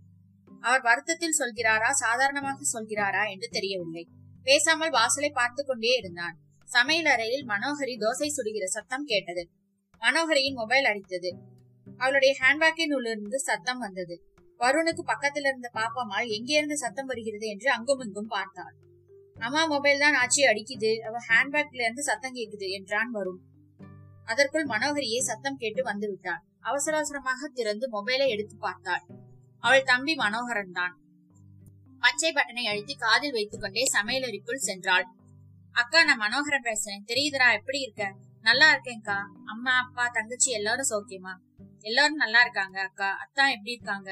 அவர் 0.60 0.82
வருத்தத்தில் 0.82 1.38
சொல்கிறாரா 1.40 1.90
சாதாரணமாக 1.90 2.66
சொல்கிறாரா 2.74 3.22
என்று 3.30 3.48
தெரியவில்லை. 3.48 4.04
பேசாமல் 4.42 4.90
வாசலை 4.90 5.30
பார்த்து 5.30 5.64
கொண்டே 5.64 5.92
இருந்தான். 5.96 6.36
சமையல் 6.68 7.04
அறையில் 7.04 7.44
மனோகரி 7.48 7.94
தோசை 7.98 8.28
சுடுகிற 8.36 8.64
சத்தம் 8.64 9.04
கேட்டது. 9.04 9.42
மனோகரியின் 10.02 10.58
மொபைல் 10.60 10.84
அடித்தது. 10.84 11.30
அவளுடைய 11.98 12.36
ஹேண்ட்பேக்கின் 12.40 12.94
உள்ளிருந்து 12.94 13.40
சத்தம் 13.40 13.78
வந்தது. 13.78 14.16
வருணுக்கு 14.60 15.02
பக்கத்தில் 15.04 15.44
இருந்த 15.44 15.70
பாப்பம்மாள் 15.74 16.28
எங்கே 16.28 16.54
இருந்து 16.54 16.76
சத்தம் 16.76 17.06
வருகிறது? 17.06 17.46
என்று 17.46 17.70
அங்கும் 17.70 18.00
இங்கும் 18.00 18.26
பார்த்தாள். 18.26 18.74
அம்மா 19.36 19.66
மொபைல் 19.66 19.98
தான் 19.98 20.14
ஆச்சி 20.14 20.42
அடிக்குது. 20.42 20.98
அவ 21.00 21.18
ஹேண்ட்பேக்ல 21.28 21.82
இருந்து 21.82 22.02
சத்தம் 22.02 22.34
கேட்குது 22.34 22.70
என்றான் 22.70 23.10
வருண். 23.14 23.40
அதற்குள் 24.24 24.66
மனோகரியை 24.66 25.18
சத்தம் 25.18 25.56
கேட்டு 25.56 25.82
வந்து 25.82 26.08
விட்டாள். 26.08 26.42
அவசர 26.60 26.96
அவசரமாக 26.96 27.48
திறந்து 27.48 27.88
மொபைலை 27.90 28.28
எடுத்து 28.28 28.56
பார்த்தாள். 28.56 29.02
அவள் 29.60 29.82
தம்பி 29.82 30.14
மனோகரன் 30.14 30.72
தான். 30.72 30.94
பச்சை 31.98 32.32
பட்டனை 32.32 32.64
அழுத்தி 32.64 32.94
காதில் 32.94 33.32
வைத்துக் 33.32 33.60
கொண்டே 33.60 33.84
சமையலறைக்குள் 33.92 34.66
சென்றாள். 34.66 35.04
அக்கா 35.72 36.04
நான் 36.04 36.18
மனோகரன் 36.18 36.62
பேசுறேன். 36.62 37.04
தெரியுதுடா 37.06 37.52
எப்படி 37.52 37.80
இருக்க? 37.80 38.14
நல்லா 38.40 38.66
இருக்கேன்க்கா. 38.72 39.18
அம்மா 39.44 39.72
அப்பா 39.78 40.08
தங்கச்சி 40.08 40.50
எல்லாரும் 40.50 40.90
சௌக்கியமா? 40.90 41.34
எல்லாரும் 41.84 42.16
நல்லா 42.16 42.40
இருக்காங்க 42.40 42.80
அக்கா. 42.80 43.08
அத்தா 43.24 43.44
எப்படி 43.50 43.72
இருக்காங்க? 43.72 44.10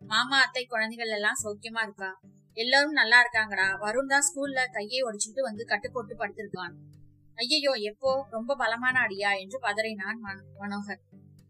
மாமா 0.00 0.36
அத்தை 0.40 0.66
குழந்தைகள் 0.66 1.08
எல்லாம் 1.08 1.38
சௌக்கியமா 1.42 1.82
இருக்கா? 1.82 2.10
எல்லாரும் 2.56 2.92
நல்லா 2.92 3.18
இருக்காங்கடா. 3.24 3.66
வருண் 3.82 4.06
தான் 4.06 4.24
ஸ்கூல்ல 4.28 4.60
கையை 4.70 5.00
உடைச்சிட்டு 5.02 5.40
வந்து 5.40 5.64
கட்டு 5.64 5.92
போட்டு 5.92 6.14
படுத்திருக்கான். 6.14 6.74
ஐயையோ 7.34 7.72
எப்போ? 7.72 8.26
ரொம்ப 8.30 8.56
பலமான 8.56 9.06
அடியா? 9.06 9.30
என்று 9.40 9.58
பதறினான் 9.62 10.20
மனோகர். 10.60 11.02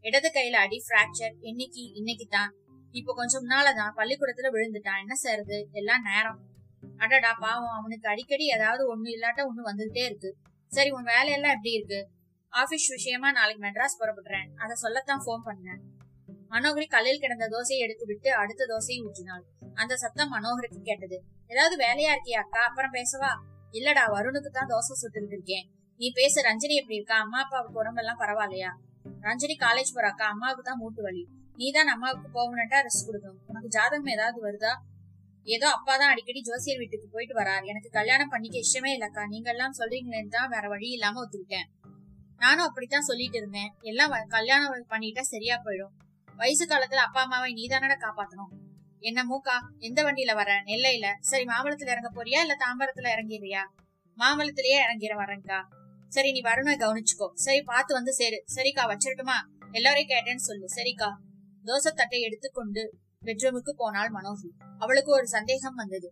இடது 0.05 0.29
கையில 0.35 0.59
அடி 0.65 0.79
பிராக்சர் 0.89 1.35
இன்னைக்கு 1.41 1.83
இன்னைக்கு 1.93 2.27
தான் 2.27 2.51
இப்போ 2.95 3.15
கொஞ்சம் 3.15 3.45
நாளதான் 3.45 3.97
பள்ளிக்கூடத்துல 3.97 4.51
விழுந்துட்டான். 4.53 5.01
என்ன 5.01 5.15
செய்யறது 5.15 5.69
எல்லாம் 5.73 6.03
நேரம். 6.03 6.39
அடடா 6.99 7.33
பாவம். 7.41 7.75
அவனுக்கு 7.79 8.09
அடிக்கடி 8.09 8.47
ஏதாவது 8.47 8.83
ஒண்ணு 8.93 9.09
இல்லாட்ட 9.17 9.43
ஒண்ணு 9.51 9.69
வந்துகிட்டே 9.71 10.05
இருக்கு. 10.05 10.31
சரி 10.73 10.91
உன் 10.91 11.11
வேலையெல்லாம் 11.15 11.55
எப்படி 11.57 11.73
இருக்கு? 11.73 12.01
ஆபீஸ் 12.53 12.87
விஷயமா 12.91 13.33
நாளைக்கு 13.33 13.63
மெட்ராஸ் 13.67 13.99
புறப்படுறேன். 14.01 14.49
அதை 14.63 14.75
சொல்லத்தான் 14.75 15.23
போன் 15.27 15.45
பண்ணேன். 15.49 15.81
மனோகரி 16.53 16.87
கல்லில் 16.87 17.21
கிடந்த 17.25 17.47
தோசையை 17.49 17.81
எடுத்து 17.85 18.05
விட்டு 18.07 18.31
அடுத்த 18.35 18.67
தோசையை 18.67 19.01
ஊற்றினாள். 19.07 19.45
அந்த 19.75 19.97
சத்தம் 19.97 20.33
மனோகருக்கு 20.35 20.81
கேட்டது. 20.83 21.19
ஏதாவது 21.47 21.77
வேலையா 21.77 22.11
இருக்கியா 22.15 22.41
அக்கா? 22.45 22.63
அப்புறம் 22.69 22.95
பேசவா? 22.99 23.31
இல்லடா 23.73 24.05
வருணுக்கு 24.17 24.51
தான் 24.51 24.71
தோசை 24.73 24.95
சுட்டுக்கிட்டு 25.03 25.37
இருக்கேன். 25.39 25.67
நீ 26.01 26.13
பேச 26.13 26.43
ரஞ்சனி 26.43 26.75
எப்படி 26.81 26.95
இருக்கா? 26.95 27.17
அம்மா 27.19 27.41
அப்பாவுக்கு 27.45 27.81
உடம்பெல்லாம் 27.83 28.21
பரவாயில்லையா? 28.23 28.71
ரஞ்சனி 29.27 29.57
காலேஜ் 29.67 29.97
போறாக்கா 29.97 30.25
அம்மாவுக்கு 30.35 30.63
தான் 30.63 30.79
மூட்டு 30.79 31.03
வலி. 31.03 31.25
நீ 31.57 31.71
தான் 31.71 31.87
அம்மாவுக்கு 31.87 32.29
போகணும்ட்டா 32.39 32.79
ரெஸ்ட் 32.87 33.07
கொடுக்கணும். 33.09 33.41
உனக்கு 33.47 33.69
ஜாதகம் 33.69 34.13
ஏதாவது 34.17 34.41
வருதா? 34.47 34.73
ஏதோ 35.47 35.67
அப்பா 35.77 35.93
தான் 35.97 36.11
அடிக்கடி 36.13 36.41
ஜோசியர் 36.41 36.79
வீட்டுக்கு 36.79 37.07
போயிட்டு 37.09 37.35
வரார். 37.41 37.65
எனக்கு 37.65 37.91
கல்யாணம் 37.91 38.29
பண்ணிக்க 38.29 38.57
இஷ்டமே 38.67 38.91
இல்லக்கா. 38.97 39.27
நீங்க 39.27 39.51
எல்லாம் 39.51 39.77
சொல்றீங்களேன்னு 39.79 40.29
தான் 40.29 40.51
வேற 40.55 40.69
வழி 40.69 40.89
இல்லாம 40.91 41.21
ஒத்துக்கிட்டேன். 41.25 41.69
நானும் 42.41 42.67
அப்படித்தான் 42.67 43.01
சொல்லிட்டு 43.01 43.39
இருந்தேன். 43.39 43.71
எல்லாம் 43.81 44.13
கல்யாணம் 44.29 44.87
பண்ணிட்டா 44.89 45.21
சரியா 45.21 45.57
போயிடும். 45.57 45.95
வயசு 46.37 46.65
காலத்துல 46.67 47.03
அப்பா 47.07 47.21
அம்மாவை 47.21 47.53
நீதானட 47.53 47.95
காப்பாத்தணும்? 47.95 48.53
என்ன 49.03 49.21
மூக்கா 49.25 49.57
எந்த 49.79 50.01
வண்டியில 50.03 50.35
வர? 50.35 50.51
நெல்லையில? 50.67 51.09
சரி 51.21 51.45
மாம்பழத்துல 51.45 51.93
இறங்க 51.95 52.11
போறியா 52.15 52.41
இல்ல 52.41 52.57
தாம்பரத்துல 52.65 53.13
இறங்கிடுறியா? 53.15 53.63
மாம்பழத்திலேயே 54.19 54.79
இறங்கிற 54.87 55.15
வரேன்க்கா 55.23 55.61
சரி 56.09 56.31
நீ 56.33 56.41
வருணை 56.41 56.73
கவனிச்சுக்கோ. 56.77 57.27
சரி 57.35 57.61
பார்த்து 57.63 57.93
வந்து 57.95 58.13
சேரு. 58.13 58.39
சரிக்கா 58.55 58.85
வச்சிரட்டுமா 58.93 59.37
எல்லாரையும் 59.73 60.11
கேட்டேன்னு 60.13 60.47
சொல்லு. 60.49 60.67
சரிக்கா. 60.77 61.09
தோசை 61.65 61.91
தட்டை 61.91 62.21
எடுத்துக்கொண்டு 62.21 62.83
பெட்ரூமுக்கு 63.25 63.73
போனாள் 63.77 64.11
மனோகி. 64.11 64.51
அவளுக்கு 64.79 65.11
ஒரு 65.13 65.27
சந்தேகம் 65.27 65.75
வந்தது. 65.75 66.09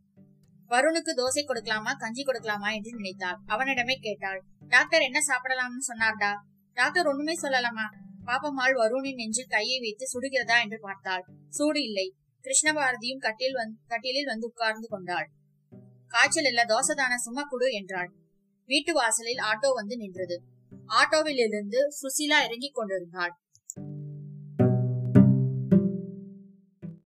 வருணுக்கு 0.70 1.12
தோசை 1.16 1.42
கொடுக்கலாமா 1.42 1.92
கஞ்சி 1.96 2.22
கொடுக்கலாமா 2.24 2.70
என்று 2.74 2.90
நினைத்தாள். 2.94 3.38
அவனிடமே 3.46 3.94
கேட்டாள். 4.00 4.40
டாக்டர் 4.68 5.00
என்ன 5.00 5.18
சாப்பிடலாம்னு 5.26 5.84
சொன்னார்டா? 5.88 6.32
டாக்டர் 6.72 7.06
ஒண்ணுமே 7.06 7.34
சொல்லலாமா 7.40 7.86
பாப்பம்மாள் 8.26 8.74
வருணின் 8.74 9.14
நெஞ்சில் 9.14 9.46
கையை 9.48 9.80
வைத்து 9.80 10.04
சுடுகிறதா 10.04 10.56
என்று 10.62 10.78
பார்த்தாள். 10.80 11.24
சூடு 11.48 11.82
இல்லை. 11.82 12.14
கிருஷ்ணபாரதியும் 12.44 13.18
கட்டில் 13.18 13.56
கட்டிலில் 13.86 14.24
வந்து 14.24 14.46
உட்கார்ந்து 14.46 14.88
கொண்டாள். 14.88 15.28
காய்ச்சல் 16.06 16.44
இல்ல 16.44 16.64
தோசைதான 16.64 17.14
சும்மா 17.14 17.42
குடு 17.42 17.70
என்றாள். 17.70 18.10
வீட்டு 18.64 18.92
வாசலில் 18.92 19.42
ஆட்டோ 19.42 19.68
வந்து 19.74 19.96
நின்றது. 19.96 20.42
ஆட்டோவில் 20.86 21.40
இருந்து 21.46 21.80
சுசீலா 22.00 22.38
இறங்கிக் 22.44 22.74
கொண்டிருந்தாள். 22.74 23.32